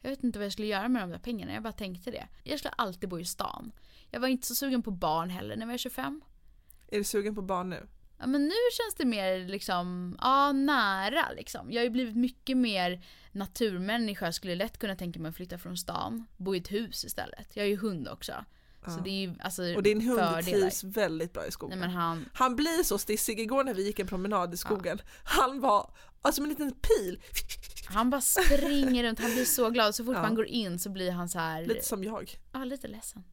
Jag 0.00 0.10
vet 0.10 0.24
inte 0.24 0.38
vad 0.38 0.46
jag 0.46 0.52
skulle 0.52 0.68
göra 0.68 0.88
med 0.88 1.02
de 1.02 1.10
där 1.10 1.18
pengarna, 1.18 1.52
jag 1.52 1.62
bara 1.62 1.72
tänkte 1.72 2.10
det. 2.10 2.28
Jag 2.44 2.58
skulle 2.58 2.72
alltid 2.72 3.08
bo 3.08 3.18
i 3.18 3.24
stan. 3.24 3.72
Jag 4.10 4.20
var 4.20 4.28
inte 4.28 4.46
så 4.46 4.54
sugen 4.54 4.82
på 4.82 4.90
barn 4.90 5.30
heller 5.30 5.56
när 5.56 5.62
jag 5.62 5.70
var 5.70 5.78
25. 5.78 6.20
Är 6.88 6.98
du 6.98 7.04
sugen 7.04 7.34
på 7.34 7.42
barn 7.42 7.70
nu? 7.70 7.86
Ja 8.20 8.26
men 8.26 8.42
nu 8.44 8.54
känns 8.72 8.94
det 8.96 9.04
mer 9.04 9.48
liksom, 9.48 10.16
ja 10.20 10.52
nära 10.52 11.32
liksom. 11.36 11.72
Jag 11.72 11.80
har 11.80 11.84
ju 11.84 11.90
blivit 11.90 12.16
mycket 12.16 12.56
mer 12.56 13.04
naturmänniska. 13.32 14.24
Jag 14.24 14.34
skulle 14.34 14.54
lätt 14.54 14.78
kunna 14.78 14.96
tänka 14.96 15.20
mig 15.20 15.28
att 15.28 15.36
flytta 15.36 15.58
från 15.58 15.76
stan. 15.76 16.26
Bo 16.36 16.54
i 16.54 16.58
ett 16.58 16.72
hus 16.72 17.04
istället. 17.04 17.48
Jag 17.56 17.62
har 17.62 17.68
ju 17.68 17.76
hund 17.76 18.08
också. 18.08 18.32
Så 18.84 18.90
Ja. 18.90 19.00
det 19.04 19.10
är 19.10 19.20
ju 19.28 19.34
alltså 19.40 19.62
Och 19.76 19.82
din 19.82 20.00
hund 20.00 20.20
fördelar. 20.20 20.42
trivs 20.60 20.84
väldigt 20.84 21.32
bra 21.32 21.46
i 21.46 21.50
skogen. 21.50 21.78
Nej 21.78 21.88
han, 21.90 22.28
Han 22.34 22.56
blir 22.56 22.82
så 22.82 22.98
stissig. 22.98 23.40
Igår 23.40 23.64
när 23.64 23.74
vi 23.74 23.86
gick 23.86 23.98
en 23.98 24.06
promenad 24.06 24.54
i 24.54 24.56
skogen, 24.56 24.98
han 25.24 25.60
var 25.60 25.94
alltså 26.22 26.42
en 26.42 26.48
liten 26.48 26.72
pil. 26.74 27.20
han 27.88 28.10
bara 28.10 28.20
springer 28.20 29.02
runt, 29.04 29.20
han 29.20 29.30
blir 29.32 29.44
så 29.44 29.70
glad. 29.70 29.94
Så 29.94 30.04
fort 30.04 30.14
Ja. 30.16 30.22
man 30.22 30.34
går 30.34 30.46
in 30.46 30.78
så 30.78 30.90
blir 30.90 31.10
han 31.10 31.28
så 31.28 31.38
här, 31.38 31.66
Lite 31.66 31.84
som 31.86 32.04
jag. 32.04 32.34
ja 32.52 32.64
lite 32.64 32.88
ledsen. 32.88 33.24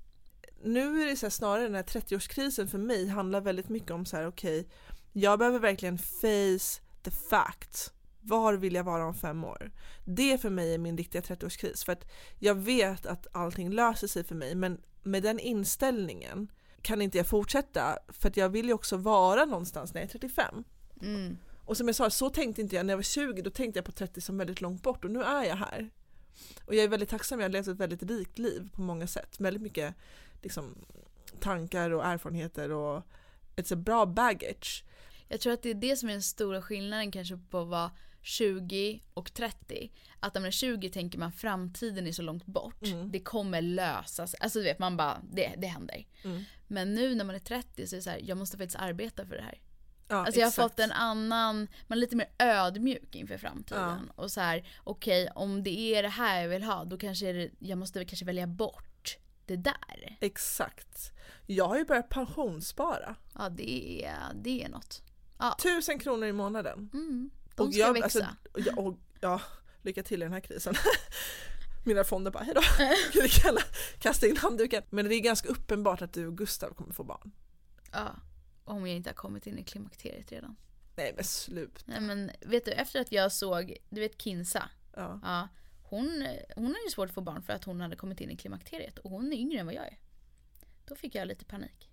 Nu 0.64 1.02
är 1.02 1.06
det 1.06 1.16
så 1.16 1.30
snarare 1.30 1.64
den 1.64 1.76
här 1.76 1.84
30-årskrisen 1.84 2.68
för 2.68 2.78
mig 2.78 3.08
handlar 3.08 3.42
väldigt 3.42 3.70
mycket 3.70 3.92
om 3.92 4.06
så 4.06 4.18
här: 4.18 4.28
okej, 4.28 4.68
jag 5.14 5.40
behöver 5.40 5.60
verkligen 5.60 5.98
face 5.98 6.82
the 7.04 7.12
fact. 7.12 7.94
Var 8.22 8.54
vill 8.54 8.76
jag 8.76 8.84
vara 8.84 9.06
om 9.06 9.14
fem 9.14 9.44
år? 9.44 9.72
Det 10.06 10.42
för 10.42 10.50
mig 10.50 10.74
är 10.74 10.78
min 10.78 10.98
riktiga 10.98 11.22
30-årskris 11.22 11.86
för 11.86 11.92
att 11.92 12.12
jag 12.40 12.56
vet 12.56 13.06
att 13.06 13.28
allting 13.32 13.72
löser 13.72 14.08
sig 14.08 14.24
för 14.24 14.36
mig 14.36 14.56
men 14.56 14.82
med 15.04 15.24
den 15.24 15.40
inställningen 15.40 16.52
kan 16.82 17.02
inte 17.02 17.18
jag 17.18 17.28
fortsätta 17.28 17.98
för 18.08 18.30
att 18.30 18.38
jag 18.38 18.50
vill 18.50 18.66
ju 18.66 18.74
också 18.74 18.98
vara 18.98 19.46
någonstans 19.46 19.94
när 19.94 20.02
jag 20.02 20.08
är 20.08 20.12
35. 20.12 20.64
Mm. 21.02 21.38
Och 21.66 21.78
som 21.78 21.88
jag 21.88 21.96
sa, 21.96 22.10
så 22.10 22.30
tänkte 22.30 22.62
inte 22.62 22.76
jag 22.76 22.86
när 22.86 22.94
jag 22.94 22.98
var 22.98 23.04
20, 23.04 23.42
då 23.42 23.50
tänkte 23.50 23.78
jag 23.78 23.86
på 23.86 23.92
30 23.92 24.22
som 24.22 24.38
väldigt 24.38 24.62
långt 24.62 24.84
bort 24.84 25.06
och 25.06 25.12
nu 25.12 25.24
är 25.24 25.44
jag 25.44 25.56
här. 25.56 25.90
Och 26.66 26.76
jag 26.76 26.84
är 26.84 26.88
väldigt 26.88 27.10
tacksam, 27.10 27.40
jag 27.40 27.46
har 27.46 27.52
levt 27.52 27.68
ett 27.68 27.78
väldigt 27.78 28.04
rikt 28.04 28.40
liv 28.40 28.70
på 28.74 28.82
många 28.82 29.08
sätt. 29.08 29.40
Väldigt 29.40 29.64
mycket 29.64 29.96
liksom, 30.42 30.86
tankar 31.40 31.92
och 31.92 32.06
erfarenheter 32.06 32.72
och 32.72 33.04
ett 33.56 33.68
så 33.68 33.76
bra 33.76 34.06
baggage. 34.06 34.84
Jag 35.28 35.40
tror 35.40 35.54
att 35.54 35.64
det 35.64 35.70
är 35.70 35.74
det 35.74 35.96
som 35.96 36.10
är 36.10 36.14
den 36.14 36.22
stora 36.22 36.62
skillnaden 36.62 37.12
kanske 37.12 37.38
på 37.50 37.60
att 37.60 37.68
vara 37.68 37.92
20 38.22 39.04
och 39.14 39.34
30. 39.34 39.92
Att 40.20 40.34
när 40.34 40.42
man 40.42 40.48
är 40.48 40.52
20 40.52 40.90
tänker 40.90 41.20
man 41.20 41.32
framtiden 41.32 42.08
är 42.08 42.12
så 42.12 42.22
långt 42.22 42.46
bort. 42.46 42.84
Mm. 42.84 43.12
Det 43.12 43.20
kommer 43.20 43.62
lösas. 43.62 44.34
Alltså 44.34 44.60
du 44.60 44.66
vet 44.66 44.80
man 44.80 44.98
bara, 44.98 45.22
det, 45.32 45.54
det 45.58 45.68
händer. 45.68 46.08
Mm. 46.24 46.44
Men 46.68 46.94
nu 46.94 47.16
när 47.16 47.26
man 47.26 47.36
är 47.36 47.40
30 47.40 47.88
så 47.88 47.96
är 47.96 47.98
det 47.98 48.04
så 48.04 48.10
här, 48.10 48.20
jag 48.24 48.38
måste 48.38 48.58
faktiskt 48.58 48.80
arbeta 48.80 49.26
för 49.26 49.36
det 49.36 49.42
här. 49.42 49.62
Ja, 50.08 50.16
Alltså 50.16 50.40
jag 50.40 50.46
har 50.46 50.52
exakt. 50.52 50.72
fått 50.72 50.80
en 50.80 50.92
annan, 50.92 51.68
man 51.88 51.98
är 51.98 52.02
lite 52.02 52.16
mer 52.16 52.28
ödmjuk 52.40 53.16
inför 53.16 53.38
framtiden. 53.38 54.12
Och 54.16 54.32
så 54.32 54.42
här, 54.42 54.68
okej 54.84 55.30
om 55.36 55.64
det 55.64 55.96
är 55.96 56.04
det 56.04 56.10
här 56.10 56.42
jag 56.42 56.50
vill 56.50 56.64
ha 56.64 56.86
då 56.86 56.98
kanske 56.98 57.34
det, 57.34 57.50
jag 57.60 57.78
måste 57.78 58.06
kanske 58.06 58.26
välja 58.26 58.48
bort 58.48 58.87
det 59.48 59.56
där. 59.56 60.18
Exakt. 60.22 61.12
Jag 61.46 61.68
har 61.68 61.78
ju 61.78 61.86
börjat 61.86 62.10
pensionsspara. 62.10 63.16
Ja 63.36 63.50
det 63.50 64.06
är, 64.06 64.20
det 64.36 64.64
är 64.64 64.70
något. 64.70 65.04
Ja. 65.38 65.58
Tusen 65.62 66.00
kronor 66.00 66.28
i 66.28 66.34
månaden. 66.34 66.90
Mm, 66.94 67.30
de 67.56 67.68
Och 67.68 67.74
ska 67.74 67.80
jag- 67.82 67.94
växa. 67.94 68.04
alltså, 68.54 68.72
Ja, 68.76 68.82
och, 68.82 68.98
ja, 69.22 69.42
lycka 69.82 70.04
till 70.04 70.22
i 70.22 70.26
den 70.26 70.34
här 70.34 70.40
krisen. 70.40 70.74
Mina 71.86 72.04
fonder 72.04 72.32
bara 72.32 72.44
hejdå. 72.44 72.62
Kasta 74.00 74.28
in 74.28 74.38
handduken. 74.38 74.84
Men 74.90 75.06
det 75.10 75.16
är 75.16 75.20
ganska 75.20 75.50
uppenbart 75.50 76.02
att 76.02 76.14
du 76.14 76.28
och 76.28 76.38
Gustav 76.38 76.74
kommer 76.74 76.94
få 76.94 77.04
barn. 77.04 77.32
ja. 77.92 78.16
Om 78.64 78.88
jag 78.88 78.96
inte 78.96 79.10
har 79.10 79.16
kommit 79.16 79.48
in 79.48 79.58
i 79.58 79.64
klimakteriet 79.64 80.32
redan. 80.32 80.56
Nej 80.96 81.12
men 81.16 81.24
slut. 81.24 81.84
Nej 81.86 82.02
men 82.02 82.32
vet 82.42 82.66
du, 82.66 82.72
efter 82.72 83.02
att 83.02 83.12
jag 83.12 83.32
såg, 83.32 83.78
du 83.90 84.02
vet 84.02 84.22
Kinsa. 84.22 84.70
Ja. 84.96 85.20
Ja, 85.24 85.48
hon, 85.90 86.28
hon 86.56 86.66
hade 86.66 86.92
svårt 86.92 87.10
att 87.10 87.16
få 87.16 87.22
barn 87.22 87.42
för 87.42 87.54
att 87.54 87.64
hon 87.64 87.82
hade 87.82 87.96
kommit 87.96 88.22
in 88.22 88.32
i 88.32 88.38
klimakteriet 88.38 88.98
och 88.98 89.12
hon 89.12 89.34
är 89.34 89.38
yngre 89.38 89.60
än 89.60 89.66
vad 89.66 89.76
jag 89.76 89.86
är. 89.88 89.98
Då 90.86 90.96
fick 90.96 91.16
jag 91.16 91.28
lite 91.28 91.46
panik. 91.46 91.90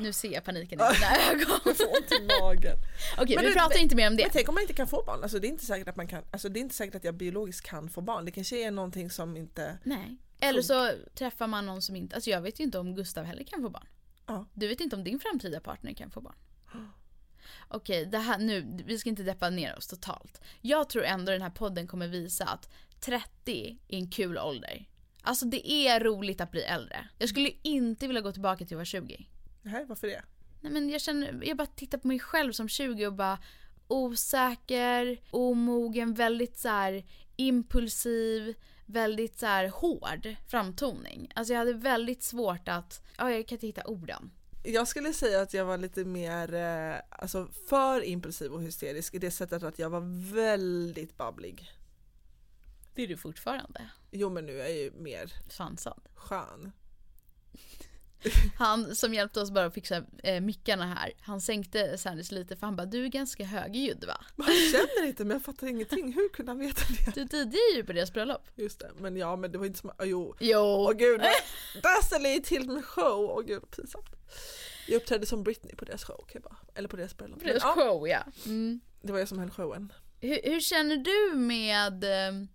Nu 0.00 0.12
ser 0.12 0.32
jag 0.32 0.44
paniken 0.44 0.80
i 0.80 0.82
dina 0.94 1.30
ögon. 1.30 1.60
Jag 1.64 1.76
får 1.76 1.86
ont 1.86 2.12
i 2.12 2.26
magen. 2.42 2.76
Okej, 3.18 3.36
Men 3.36 3.44
vi 3.44 3.50
du- 3.50 3.54
pratar 3.58 3.78
inte 3.78 3.96
mer 3.96 4.06
om 4.08 4.14
Men 4.14 4.24
det. 4.24 4.30
tänk 4.32 4.48
om 4.48 4.54
man 4.54 4.62
inte 4.62 4.74
kan 4.74 4.88
få 4.88 5.02
barn, 5.06 5.22
alltså 5.22 5.38
det 5.38 5.46
är 5.46 5.48
inte 5.48 5.64
säkert 5.66 5.88
att 5.88 5.96
man 5.96 6.06
kan, 6.08 6.22
alltså 6.30 6.48
det 6.48 6.58
är 6.58 6.60
inte 6.60 6.74
säkert 6.74 6.94
att 6.94 7.04
jag 7.04 7.14
biologiskt 7.14 7.66
kan 7.66 7.88
få 7.90 8.00
barn. 8.00 8.24
Det 8.24 8.30
kanske 8.30 8.56
är 8.66 8.70
någonting 8.70 9.10
som 9.10 9.36
inte, 9.36 9.78
Nej. 9.84 10.16
Eller 10.40 10.62
så 10.62 10.92
träffar 11.14 11.46
man 11.46 11.66
någon 11.66 11.82
som 11.82 11.96
inte, 11.96 12.14
alltså 12.14 12.30
jag 12.30 12.40
vet 12.40 12.60
ju 12.60 12.64
inte 12.64 12.78
om 12.78 12.94
Gustav 12.94 13.24
heller 13.24 13.44
kan 13.44 13.62
få 13.62 13.68
barn. 13.70 13.86
Ja. 14.26 14.44
Du 14.54 14.68
vet 14.68 14.80
inte 14.80 14.96
om 14.96 15.04
din 15.04 15.20
framtida 15.20 15.60
partner 15.60 15.92
kan 15.94 16.10
få 16.10 16.20
barn. 16.20 16.36
Okej, 17.68 18.06
det 18.06 18.18
här 18.18 18.38
nu, 18.38 18.82
vi 18.86 18.98
ska 18.98 19.08
inte 19.08 19.22
deppa 19.22 19.50
ner 19.50 19.76
oss 19.76 19.86
totalt. 19.86 20.40
Jag 20.60 20.88
tror 20.88 21.04
ändå 21.04 21.32
den 21.32 21.42
här 21.42 21.50
podden 21.50 21.86
kommer 21.86 22.08
visa 22.08 22.44
att 22.44 22.70
30 23.00 23.78
är 23.88 23.98
en 23.98 24.10
kul 24.10 24.38
ålder. 24.38 24.88
Alltså 25.22 25.46
det 25.46 25.70
är 25.70 26.00
roligt 26.00 26.40
att 26.40 26.50
bli 26.50 26.62
äldre. 26.62 27.08
Jag 27.18 27.28
skulle 27.28 27.50
inte 27.62 28.06
vilja 28.06 28.22
gå 28.22 28.32
tillbaka 28.32 28.64
till 28.64 28.74
att 28.74 28.78
vara 28.78 28.84
20. 28.84 29.26
nej 29.62 29.84
varför 29.88 30.06
det? 30.06 30.22
Nej 30.60 30.72
men 30.72 30.90
jag 30.90 31.00
känner, 31.00 31.40
jag 31.44 31.56
bara 31.56 31.66
tittar 31.66 31.98
på 31.98 32.08
mig 32.08 32.18
själv 32.18 32.52
som 32.52 32.68
20 32.68 33.06
och 33.06 33.12
bara 33.12 33.38
osäker, 33.88 35.20
omogen, 35.30 36.14
väldigt 36.14 36.58
så 36.58 36.68
här 36.68 37.04
impulsiv, 37.36 38.54
väldigt 38.86 39.38
så 39.38 39.46
här 39.46 39.68
hård 39.68 40.34
framtoning. 40.48 41.32
Alltså 41.34 41.52
jag 41.52 41.58
hade 41.58 41.72
väldigt 41.72 42.22
svårt 42.22 42.68
att, 42.68 43.06
ja 43.18 43.30
jag 43.30 43.48
kan 43.48 43.56
inte 43.56 43.66
hitta 43.66 43.84
orden. 43.84 44.30
Jag 44.70 44.88
skulle 44.88 45.12
säga 45.12 45.40
att 45.40 45.54
jag 45.54 45.64
var 45.64 45.78
lite 45.78 46.04
mer, 46.04 46.54
eh, 46.54 47.00
alltså 47.10 47.48
för 47.68 48.04
impulsiv 48.04 48.52
och 48.52 48.62
hysterisk 48.62 49.14
i 49.14 49.18
det 49.18 49.30
sättet 49.30 49.62
att 49.62 49.78
jag 49.78 49.90
var 49.90 50.32
väldigt 50.32 51.16
babblig. 51.16 51.70
Det 52.94 53.02
är 53.02 53.06
du 53.08 53.16
fortfarande. 53.16 53.90
Jo 54.10 54.30
men 54.30 54.46
nu 54.46 54.60
är 54.60 54.68
jag 54.68 54.76
ju 54.76 54.90
mer 54.90 55.32
Sansad. 55.48 56.00
skön. 56.14 56.72
Han 58.58 58.94
som 58.94 59.14
hjälpte 59.14 59.40
oss 59.40 59.50
bara 59.50 59.66
att 59.66 59.74
fixa 59.74 60.02
eh, 60.22 60.40
mickarna 60.40 60.86
här, 60.86 61.12
han 61.20 61.40
sänkte 61.40 61.98
Sanders 61.98 62.30
lite 62.30 62.56
för 62.56 62.66
han 62.66 62.76
bara 62.76 62.86
du 62.86 63.04
är 63.04 63.08
ganska 63.08 63.44
högljudd 63.44 64.04
va? 64.04 64.24
Man 64.36 64.46
känner 64.46 65.06
inte 65.06 65.24
men 65.24 65.34
jag 65.34 65.44
fattar 65.44 65.66
ingenting, 65.66 66.12
hur 66.12 66.28
kunde 66.28 66.52
han 66.52 66.58
veta 66.58 66.82
det? 67.14 67.24
Du 67.24 67.38
DJ 67.38 67.76
ju 67.76 67.84
på 67.84 67.92
deras 67.92 68.12
bröllop. 68.12 68.48
Just 68.54 68.78
det, 68.78 68.90
men 68.98 69.16
ja 69.16 69.36
men 69.36 69.52
det 69.52 69.58
var 69.58 69.66
inte 69.66 69.78
som, 69.78 69.90
oh, 69.90 70.08
jo. 70.08 70.34
Jo. 70.40 70.58
Åh 70.58 70.92
gud, 70.92 71.20
där 71.82 72.04
ställer 72.04 72.30
jag 72.30 72.44
till 72.44 72.70
med 72.70 72.84
show, 72.84 73.30
åh 73.30 73.42
gud 73.42 73.60
vad 73.60 73.70
pinsamt. 73.70 74.16
Jag 74.86 74.96
uppträdde 74.96 75.26
som 75.26 75.42
Britney 75.42 75.74
på 75.74 75.84
deras 75.84 76.04
show, 76.04 76.16
kan 76.16 76.30
jag 76.32 76.42
bara. 76.42 76.56
eller 76.74 76.88
på 76.88 76.96
deras 76.96 77.16
bröllop. 77.16 77.38
På 77.38 77.44
deras 77.44 77.62
Men, 77.64 77.72
ja, 77.76 77.84
show 77.84 78.08
ja. 78.08 78.24
Mm. 78.46 78.80
det 79.02 79.12
var 79.12 79.18
jag 79.18 79.28
som 79.28 79.38
höll 79.38 79.50
showen. 79.50 79.92
Hur, 80.20 80.40
hur 80.44 80.60
känner 80.60 80.96
du 80.96 81.38
med 81.38 82.04
eh, 82.04 82.48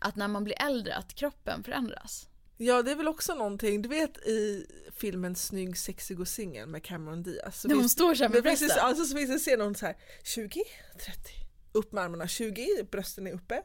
att 0.00 0.16
när 0.16 0.28
man 0.28 0.44
blir 0.44 0.62
äldre 0.62 0.96
att 0.96 1.14
kroppen 1.14 1.64
förändras? 1.64 2.28
Ja 2.56 2.82
det 2.82 2.90
är 2.90 2.96
väl 2.96 3.08
också 3.08 3.34
någonting, 3.34 3.82
du 3.82 3.88
vet 3.88 4.18
i 4.18 4.66
filmen 4.96 5.36
Snygg, 5.36 5.78
sexig 5.78 6.20
och 6.20 6.28
singel 6.28 6.68
med 6.68 6.84
Cameron 6.84 7.22
Diaz. 7.22 7.60
Så 7.60 7.68
När 7.68 7.74
hon 7.74 7.82
finns- 7.82 7.92
står 7.92 8.14
så 8.14 8.22
här 8.24 8.30
med 8.30 8.42
brösten. 8.42 8.68
alltså, 8.80 9.04
så 9.04 9.16
finns 9.16 9.28
det 9.28 9.34
en 9.34 9.38
scen 9.38 9.58
när 9.58 9.64
hon 9.64 9.74
så 9.74 9.86
här 9.86 9.96
20, 10.24 10.64
30, 11.04 11.32
upp 11.72 11.92
med 11.92 12.04
armarna, 12.04 12.28
20, 12.28 12.66
brösten 12.90 13.26
är 13.26 13.32
uppe, 13.32 13.62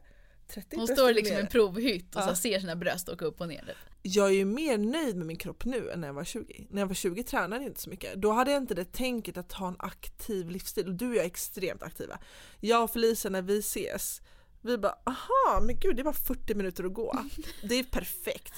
30, 0.48 0.76
Hon 0.76 0.88
står 0.88 1.14
liksom 1.14 1.38
i 1.38 1.40
en 1.40 1.48
provhytt 1.48 2.16
och 2.16 2.22
Ja. 2.22 2.28
så 2.28 2.36
ser 2.36 2.60
sina 2.60 2.76
bröst 2.76 3.10
åka 3.10 3.26
upp 3.26 3.42
och 3.42 3.48
ner. 3.48 3.78
Jag 4.04 4.28
är 4.28 4.32
ju 4.34 4.46
mer 4.46 4.78
nöjd 4.78 5.16
med 5.16 5.26
min 5.28 5.38
kropp 5.38 5.66
nu 5.66 5.90
än 5.92 6.02
när 6.02 6.08
jag 6.08 6.14
var 6.14 6.24
20. 6.24 6.68
När 6.70 6.82
jag 6.82 6.88
var 6.88 6.96
20 6.96 7.24
tränade 7.24 7.64
jag 7.64 7.70
inte 7.72 7.82
så 7.82 7.90
mycket. 7.90 8.16
Då 8.16 8.32
hade 8.32 8.52
jag 8.52 8.62
inte 8.64 8.74
det 8.74 8.92
tänket 8.94 9.38
att 9.38 9.52
ha 9.52 9.68
en 9.68 9.76
aktiv 9.80 10.50
livsstil. 10.50 10.88
Och 10.88 10.94
du 10.94 11.08
och 11.10 11.16
jag 11.16 11.22
är 11.24 11.28
extremt 11.28 11.84
aktiva. 11.84 12.20
Jag 12.60 12.84
och 12.84 12.92
Felicia 12.92 13.32
när 13.32 13.42
vi 13.42 13.60
ses, 13.60 14.22
vi 14.62 14.78
bara 14.78 14.96
aha, 15.06 15.62
men 15.62 15.80
gud 15.80 15.96
det 15.96 16.02
är 16.02 16.04
bara 16.04 16.14
40 16.14 16.56
minuter 16.56 16.84
att 16.84 16.94
gå. 16.94 17.20
Det 17.64 17.76
är 17.76 17.84
perfekt. 17.84 18.54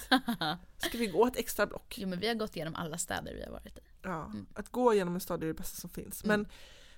Ska 0.78 0.98
vi 0.98 1.06
gå 1.06 1.26
ett 1.26 1.36
extra 1.36 1.66
block? 1.66 1.94
Jo 1.98 2.08
men 2.08 2.18
vi 2.20 2.28
har 2.28 2.34
gått 2.34 2.56
igenom 2.56 2.74
alla 2.74 2.98
städer 2.98 3.34
vi 3.34 3.42
har 3.42 3.50
varit 3.52 3.78
i. 3.78 3.80
Ja, 4.02 4.32
att 4.54 4.68
gå 4.68 4.94
genom 4.94 5.14
en 5.14 5.20
stad 5.20 5.42
är 5.42 5.46
det 5.46 5.54
bästa 5.54 5.80
som 5.80 5.90
finns. 5.90 6.24
Men 6.24 6.48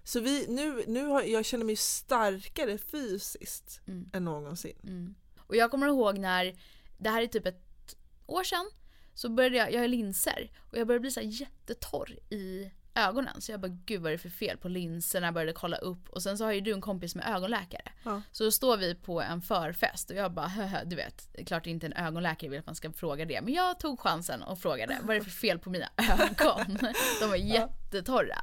så 0.05 0.21
vi, 0.21 0.47
nu, 0.49 0.85
nu 0.87 1.05
har, 1.05 1.23
jag 1.23 1.45
känner 1.45 1.64
mig 1.64 1.77
starkare 1.77 2.79
fysiskt 2.79 3.81
Mm. 3.87 4.11
än 4.12 4.25
någonsin. 4.25 4.77
Mm. 4.83 5.14
Och 5.38 5.57
jag 5.57 5.71
kommer 5.71 5.87
ihåg 5.87 6.19
när, 6.19 6.59
det 6.99 7.11
här 7.11 7.23
är 7.23 7.27
typ 7.27 7.47
ett 7.47 7.97
år 8.27 8.45
sedan, 8.45 8.71
så 9.14 9.29
började 9.29 9.57
jag, 9.57 9.73
jag 9.73 9.81
har 9.81 9.88
linser 9.88 10.51
och 10.71 10.79
jag 10.79 10.87
började 10.87 11.01
bli 11.01 11.11
så 11.11 11.21
jättetorr 11.21 12.19
i 12.31 12.71
ögonen. 12.97 13.41
Så 13.41 13.53
jag 13.53 13.61
bara 13.61 13.69
gud 13.87 14.03
vad 14.03 14.13
är 14.13 14.17
det 14.17 14.23
för 14.23 14.29
fel 14.31 14.57
på 14.57 14.69
linserna, 14.69 15.33
började 15.33 15.53
kolla 15.53 15.77
upp 15.77 16.09
och 16.09 16.23
sen 16.23 16.39
så 16.39 16.45
har 16.45 16.53
ju 16.53 16.61
du 16.61 16.73
en 16.73 16.81
kompis 16.81 17.15
med 17.15 17.29
ögonläkare. 17.37 17.93
Ja. 18.05 18.23
Så 18.33 18.45
då 18.45 18.51
står 18.51 18.77
vi 18.77 18.95
på 18.95 19.23
en 19.23 19.43
förfest 19.43 20.11
och 20.11 20.17
jag 20.17 20.33
bara 20.33 20.47
"Höhö, 20.47 20.85
du 20.85 20.97
vet, 20.97 21.29
det 21.33 21.41
är 21.41 21.45
klart 21.45 21.67
inte 21.67 21.87
en 21.87 21.93
ögonläkare 21.93 22.51
vill 22.51 22.59
att 22.61 22.67
man 22.67 22.75
ska 22.75 22.93
fråga 22.93 23.25
det. 23.25 23.41
Men 23.41 23.55
jag 23.55 23.81
tog 23.81 24.01
chansen 24.01 24.43
och 24.43 24.59
frågade 24.59 24.99
vad 25.03 25.17
är 25.17 25.21
det 25.21 25.25
för 25.25 25.31
fel 25.33 25.59
på 25.59 25.71
mina 25.71 25.87
ögon? 25.97 26.79
De 27.21 27.29
var 27.29 27.37
jättetorra. 27.37 28.39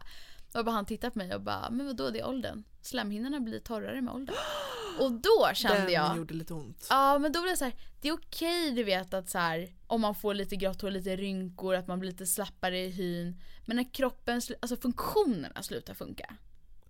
Och 0.54 0.66
bara 0.66 0.72
han 0.72 0.86
tittade 0.86 1.12
på 1.12 1.18
mig 1.18 1.36
och 1.36 1.42
bara, 1.42 1.70
men 1.70 1.86
vadå 1.86 2.10
det 2.10 2.20
är 2.20 2.28
åldern. 2.28 2.64
Slemhinnorna 2.82 3.40
blir 3.40 3.60
torrare 3.60 4.02
med 4.02 4.14
åldern. 4.14 4.36
Och 5.00 5.12
då 5.12 5.50
kände 5.54 5.82
Den 5.82 5.92
jag, 5.92 6.18
gjorde 6.18 6.34
lite 6.34 6.54
ont. 6.54 6.88
Ja 6.90 7.20
men 7.20 7.32
då 7.32 7.42
blev 7.42 7.54
det 7.54 7.58
så 7.58 7.64
här, 7.66 7.74
det 8.02 8.08
är 8.08 8.14
okej 8.14 8.72
du 8.72 8.84
vet 8.84 9.14
att 9.14 9.30
så 9.30 9.38
här, 9.38 9.74
om 9.88 10.02
man 10.02 10.16
får 10.16 10.34
lite 10.34 10.56
grått 10.56 10.82
hår, 10.82 10.92
lite 10.92 11.16
rynkor, 11.16 11.76
att 11.76 11.88
man 11.88 12.00
blir 12.00 12.12
lite 12.12 12.26
slappare 12.26 12.80
i 12.80 12.90
hyn. 12.90 13.42
Men 13.66 13.78
när 13.78 13.94
kroppen, 13.94 14.42
alltså 14.60 14.78
funktionerna 14.78 15.64
slutar 15.64 15.94
funka. 15.94 16.36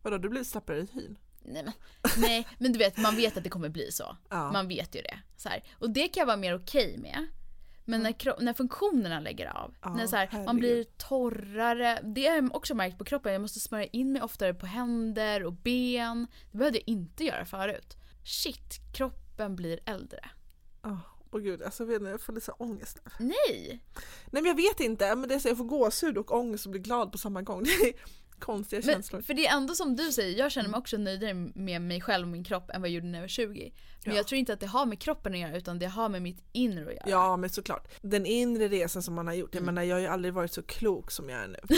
Vadå, 0.01 0.17
du 0.17 0.29
blev 0.29 0.43
slappare 0.43 0.77
i 0.77 0.87
hyn? 0.93 1.17
Nej 1.45 1.63
men, 1.63 1.73
nej, 2.17 2.47
men 2.57 2.71
du 2.73 2.79
vet, 2.79 2.97
man 2.97 3.15
vet 3.15 3.37
att 3.37 3.43
det 3.43 3.49
kommer 3.49 3.69
bli 3.69 3.91
så. 3.91 4.17
Ja. 4.29 4.51
Man 4.51 4.67
vet 4.67 4.95
ju 4.95 5.01
det. 5.01 5.19
Så 5.37 5.49
här. 5.49 5.63
Och 5.73 5.89
det 5.89 6.07
kan 6.07 6.21
jag 6.21 6.25
vara 6.25 6.37
mer 6.37 6.55
okej 6.55 6.97
med. 6.97 7.27
Men 7.85 8.01
när, 8.03 8.11
kro- 8.11 8.41
när 8.43 8.53
funktionerna 8.53 9.19
lägger 9.19 9.47
av, 9.47 9.75
Ja, 9.81 9.93
när 9.95 10.07
så 10.07 10.15
här, 10.15 10.43
man 10.45 10.57
blir 10.57 10.83
torrare, 10.83 11.99
det 12.03 12.27
har 12.27 12.35
jag 12.35 12.55
också 12.55 12.75
märkt 12.75 12.97
på 12.97 13.03
kroppen, 13.05 13.33
jag 13.33 13.41
måste 13.41 13.59
smörja 13.59 13.85
in 13.85 14.11
mig 14.11 14.21
oftare 14.21 14.53
på 14.53 14.65
händer 14.65 15.43
och 15.43 15.53
ben. 15.53 16.27
Det 16.51 16.57
behövde 16.57 16.77
jag 16.79 16.87
inte 16.87 17.23
göra 17.23 17.45
förut. 17.45 17.97
Shit, 18.25 18.79
kroppen 18.93 19.55
blir 19.55 19.79
äldre. 19.85 20.29
Åh 21.33 21.39
åh 21.39 21.41
gud, 21.43 21.61
alltså, 21.63 21.83
jag, 21.83 21.87
vet 21.87 21.99
inte, 21.99 22.11
jag 22.11 22.21
får 22.21 22.33
lite 22.33 22.51
ångest 22.51 22.99
nu. 23.19 23.25
Nej! 23.25 23.79
Nej 24.31 24.41
men 24.43 24.45
jag 24.45 24.55
vet 24.55 24.79
inte, 24.79 25.15
men 25.15 25.29
det 25.29 25.35
är 25.35 25.39
så 25.39 25.47
jag 25.47 25.57
får 25.57 25.63
gåshud 25.65 26.17
och 26.17 26.31
ångest 26.31 26.65
och 26.65 26.71
blir 26.71 26.81
glad 26.81 27.11
på 27.11 27.17
samma 27.17 27.41
gång. 27.41 27.63
Det 27.83 27.89
är 27.89 27.93
konstiga 28.39 28.81
Men, 28.85 28.93
känslor. 28.93 29.21
för 29.21 29.33
det 29.33 29.47
är 29.47 29.57
ändå 29.57 29.75
som 29.75 29.95
du 29.95 30.11
säger, 30.11 30.39
jag 30.39 30.51
känner 30.51 30.69
mig 30.69 30.77
också 30.77 30.97
nöjdare 30.97 31.33
med 31.55 31.81
mig 31.81 32.01
själv 32.01 32.25
och 32.27 32.31
min 32.31 32.43
kropp 32.43 32.69
än 32.69 32.81
vad 32.81 32.89
jag 32.89 32.95
gjorde 32.95 33.07
när 33.07 33.17
jag 33.17 33.23
var 33.23 33.27
20. 33.27 33.73
Men 34.05 34.13
Ja. 34.13 34.19
jag 34.19 34.27
tror 34.27 34.39
inte 34.39 34.53
att 34.53 34.59
det 34.59 34.67
har 34.67 34.85
med 34.85 34.99
kroppen 34.99 35.33
att 35.33 35.39
göra 35.39 35.57
utan 35.57 35.79
det 35.79 35.85
har 35.85 36.09
med 36.09 36.21
mitt 36.21 36.43
inre 36.51 36.81
att 36.89 36.93
göra. 36.95 37.03
Ja 37.09 37.37
men 37.37 37.49
såklart. 37.49 37.87
Den 38.01 38.25
inre 38.25 38.67
resan 38.67 39.03
som 39.03 39.13
man 39.13 39.27
har 39.27 39.33
gjort, 39.33 39.53
jag 39.53 39.61
Mm. 39.61 39.75
menar 39.75 39.87
jag 39.87 39.95
har 39.95 40.01
ju 40.01 40.07
aldrig 40.07 40.33
varit 40.33 40.53
så 40.53 40.63
klok 40.63 41.11
som 41.11 41.29
jag 41.29 41.39
är 41.43 41.47
nu. 41.47 41.59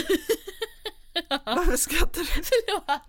Varför 1.45 1.77
skrattar 1.77 2.19
du? 2.21 2.25
Förlåt! 2.27 3.01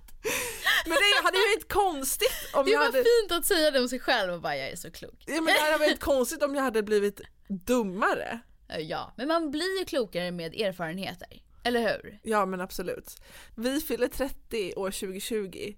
Men 0.87 0.96
det 0.96 1.24
hade 1.24 1.37
ju 1.38 1.44
varit 1.57 1.72
konstigt 1.72 2.50
om 2.52 2.64
Det 2.64 2.70
jag 2.70 2.79
var 2.79 2.87
hade... 2.87 2.98
fint 3.05 3.33
att 3.33 3.46
säga 3.46 3.70
det 3.70 3.81
om 3.81 3.88
sig 3.88 4.00
själv 4.00 4.33
och 4.33 4.40
bara 4.40 4.57
jag 4.57 4.68
är 4.68 4.76
så 4.76 4.90
klok. 4.90 5.24
Ja, 5.26 5.35
men 5.35 5.44
det 5.55 5.61
hade 5.61 5.79
varit 5.79 6.00
konstigt 6.00 6.42
om 6.42 6.55
jag 6.55 6.62
hade 6.62 6.83
blivit 6.83 7.20
dummare. 7.48 8.40
Eh, 8.68 8.79
Ja, 8.81 9.12
men 9.16 9.29
man 9.29 9.50
blir 9.50 9.79
ju 9.79 9.85
klokare 9.85 10.31
med 10.31 10.55
erfarenheter. 10.55 11.42
Eller 11.64 11.81
hur? 11.81 12.20
Ja 12.22 12.46
men 12.46 12.61
absolut. 12.61 13.16
Vi 13.55 13.81
fyller 13.81 14.09
30 14.09 14.74
år 14.74 14.90
2020. 14.90 15.74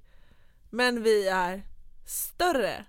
Men 0.71 1.03
vi 1.03 1.29
är 1.29 1.63
större, 2.07 2.85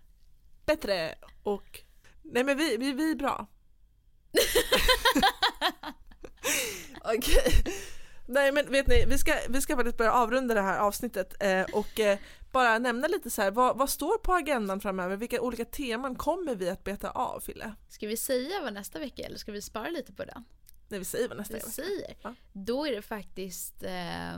bättre 0.66 1.16
och... 1.44 1.82
Nej 2.24 2.44
men 2.44 2.58
vi, 2.58 2.78
vi, 2.78 2.92
vi 2.94 3.12
är 3.12 3.16
bra. 3.16 3.48
Okej. 7.04 7.64
Nej 8.32 8.52
men 8.52 8.72
vet 8.72 8.88
ni, 8.88 9.06
vi 9.06 9.18
ska, 9.18 9.34
vi 9.50 9.62
ska 9.62 9.76
faktiskt 9.76 9.98
börja 9.98 10.14
avrunda 10.14 10.54
det 10.54 10.62
här 10.62 10.80
avsnittet 10.80 11.44
eh, 11.44 11.62
och 11.74 12.00
eh, 12.00 12.20
bara 12.52 12.80
nämna 12.80 13.08
lite 13.08 13.30
så 13.30 13.42
här, 13.42 13.52
vad, 13.52 13.78
vad 13.78 13.90
står 13.90 14.18
på 14.18 14.34
agendan 14.34 14.80
framöver? 14.80 15.18
Vilka 15.18 15.42
olika 15.42 15.66
teman 15.66 16.16
kommer 16.16 16.56
vi 16.56 16.70
att 16.70 16.84
beta 16.84 17.10
av 17.12 17.40
Fille? 17.40 17.76
Ska 17.90 18.08
vi 18.08 18.18
säga 18.18 18.62
vad 18.62 18.74
nästa 18.74 19.00
vecka 19.00 19.22
är 19.22 19.26
eller 19.26 19.38
ska 19.38 19.52
vi 19.52 19.62
spara 19.62 19.90
lite 19.90 20.14
på 20.14 20.26
den? 20.26 20.44
När 20.88 21.00
vi 21.00 21.06
säger 21.06 21.28
vad 21.28 21.38
nästa 21.38 21.54
Vi 21.54 21.60
är. 21.60 21.66
säger. 21.70 22.18
Ja. 22.22 22.36
Då 22.54 22.88
är 22.88 22.92
det 22.92 23.02
faktiskt 23.02 23.84
eh, 23.84 24.34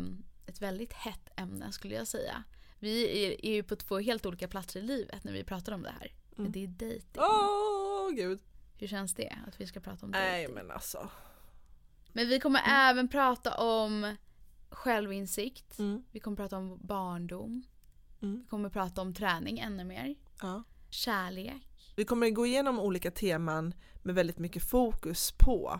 ett 0.48 0.62
väldigt 0.62 0.94
hett 0.94 1.30
ämne 1.36 1.72
skulle 1.72 1.96
jag 1.96 2.08
säga. 2.08 2.44
Vi 2.80 3.26
är, 3.26 3.46
är 3.46 3.54
ju 3.54 3.64
på 3.64 3.76
två 3.76 4.00
helt 4.00 4.26
olika 4.26 4.48
platser 4.48 4.80
i 4.80 4.84
livet 4.84 5.24
när 5.24 5.34
vi 5.34 5.44
pratar 5.44 5.72
om 5.74 5.84
det 5.84 5.94
här. 6.00 6.06
Mm. 6.08 6.14
Men 6.44 6.52
det 6.52 6.64
är 6.64 6.68
dejting. 6.68 7.22
Åh 7.22 8.10
gud. 8.16 8.40
Hur 8.78 8.88
känns 8.88 9.16
det 9.16 9.36
att 9.48 9.62
vi 9.62 9.68
ska 9.68 9.80
prata 9.80 10.06
om 10.06 10.12
Nej 10.12 10.32
dejting? 10.32 10.56
men 10.56 10.72
alltså. 10.72 11.10
Men 12.14 12.28
vi 12.30 12.40
kommer 12.40 12.60
Mm. 12.60 12.72
även 12.90 13.08
prata 13.08 13.54
om 13.58 14.16
självinsikt. 14.70 15.80
Mm. 15.80 16.04
Vi 16.12 16.20
kommer 16.20 16.38
prata 16.38 16.58
om 16.58 16.80
barndom. 16.88 17.64
Mm. 18.22 18.40
Vi 18.42 18.48
kommer 18.48 18.70
prata 18.70 19.02
om 19.02 19.14
träning 19.14 19.60
ännu 19.60 19.84
mer. 19.84 20.16
Ja. 20.42 20.64
Kärlek. 20.90 21.68
Vi 21.96 22.06
kommer 22.06 22.30
gå 22.30 22.46
igenom 22.46 22.80
olika 22.80 23.12
teman 23.12 23.74
med 24.04 24.16
väldigt 24.16 24.40
mycket 24.40 24.64
fokus 24.70 25.32
på 25.32 25.80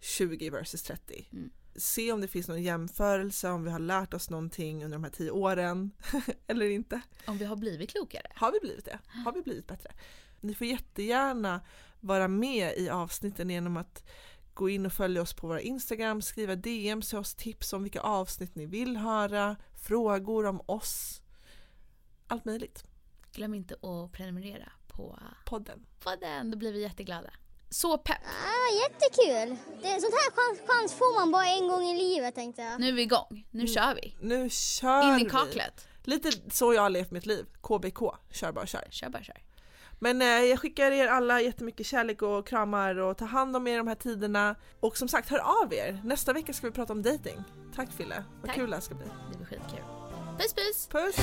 20 0.00 0.50
versus 0.50 0.82
30. 0.82 1.28
Mm. 1.32 1.50
Se 1.76 2.12
om 2.12 2.20
det 2.20 2.28
finns 2.28 2.48
någon 2.48 2.62
jämförelse, 2.62 3.50
om 3.50 3.64
vi 3.64 3.70
har 3.70 3.78
lärt 3.78 4.14
oss 4.14 4.30
någonting 4.30 4.84
under 4.84 4.98
de 4.98 5.04
här 5.04 5.10
tio 5.10 5.30
åren 5.30 5.90
eller 6.46 6.70
inte. 6.70 7.00
Om 7.26 7.38
vi 7.38 7.44
har 7.44 7.56
blivit 7.56 7.90
klokare. 7.90 8.26
Har 8.34 8.52
vi 8.52 8.58
blivit 8.60 8.84
det? 8.84 8.98
Har 9.24 9.32
vi 9.32 9.42
blivit 9.42 9.66
bättre? 9.66 9.90
Ni 10.40 10.54
får 10.54 10.66
jättegärna 10.66 11.60
vara 12.00 12.28
med 12.28 12.74
i 12.78 12.88
avsnitten 12.88 13.50
genom 13.50 13.76
att 13.76 14.08
gå 14.56 14.68
in 14.68 14.86
och 14.86 14.92
följa 14.92 15.22
oss 15.22 15.34
på 15.34 15.46
våra 15.46 15.60
Instagram, 15.60 16.22
skriva 16.22 16.54
DM 16.56 17.02
till 17.02 17.18
oss, 17.18 17.34
tips 17.34 17.72
om 17.72 17.82
vilka 17.82 18.00
avsnitt 18.00 18.54
ni 18.54 18.66
vill 18.66 18.96
höra, 18.96 19.56
frågor 19.82 20.46
om 20.46 20.60
oss. 20.66 21.20
Allt 22.26 22.44
möjligt. 22.44 22.84
Glöm 23.32 23.54
inte 23.54 23.74
att 23.74 24.12
prenumerera 24.12 24.72
på 24.86 25.18
Podden. 25.44 25.86
podden. 26.00 26.50
Då 26.50 26.58
blir 26.58 26.72
vi 26.72 26.82
jätteglada. 26.82 27.30
Så 27.70 27.98
pepp! 27.98 28.16
Ja, 28.22 28.82
jättekul. 28.82 29.56
Det, 29.82 30.00
sånt 30.00 30.14
här 30.14 30.30
chans, 30.30 30.60
chans 30.68 30.92
får 30.92 31.20
man 31.20 31.32
bara 31.32 31.46
en 31.46 31.68
gång 31.68 31.82
i 31.84 31.98
livet 31.98 32.34
tänkte 32.34 32.62
jag. 32.62 32.80
Nu 32.80 32.88
är 32.88 32.92
vi 32.92 33.02
igång. 33.02 33.46
Nu 33.50 33.66
kör 33.66 33.94
vi. 33.94 34.16
Nu 34.20 34.50
kör 34.50 35.08
In 35.14 35.20
i 35.20 35.24
vi! 35.24 35.30
kaklet. 35.30 35.88
Lite 36.04 36.32
så 36.50 36.74
jag 36.74 36.82
har 36.82 36.90
levt 36.90 37.10
mitt 37.10 37.26
liv. 37.26 37.46
KBK, 37.60 37.98
kör 38.30 38.52
bara 38.52 38.66
kör. 38.66 38.88
Kör 38.90 39.08
bara 39.08 39.22
kör. 39.22 39.42
Men 39.98 40.22
eh, 40.22 40.28
jag 40.28 40.60
skickar 40.60 40.90
er 40.90 41.08
alla 41.08 41.40
jättemycket 41.40 41.86
kärlek 41.86 42.22
och 42.22 42.46
kramar 42.46 42.98
och 42.98 43.18
ta 43.18 43.24
hand 43.24 43.56
om 43.56 43.66
er 43.66 43.78
de 43.78 43.86
här 43.88 43.94
tiderna. 43.94 44.56
Och 44.80 44.96
som 44.96 45.08
sagt, 45.08 45.28
hör 45.28 45.62
av 45.62 45.74
er. 45.74 46.00
Nästa 46.04 46.32
vecka 46.32 46.52
ska 46.52 46.66
vi 46.66 46.72
prata 46.72 46.92
om 46.92 47.02
dating. 47.02 47.44
Tack 47.74 47.92
Fille, 47.92 48.24
vad 48.40 48.46
Tack. 48.46 48.56
kul 48.56 48.70
det 48.70 48.76
här 48.76 48.80
ska 48.80 48.94
bli. 48.94 49.06
Det 49.32 49.36
blir 49.36 49.46
skitkul. 49.46 49.84
Puss 50.38 50.54
puss! 50.54 50.88
Puss! 50.88 51.16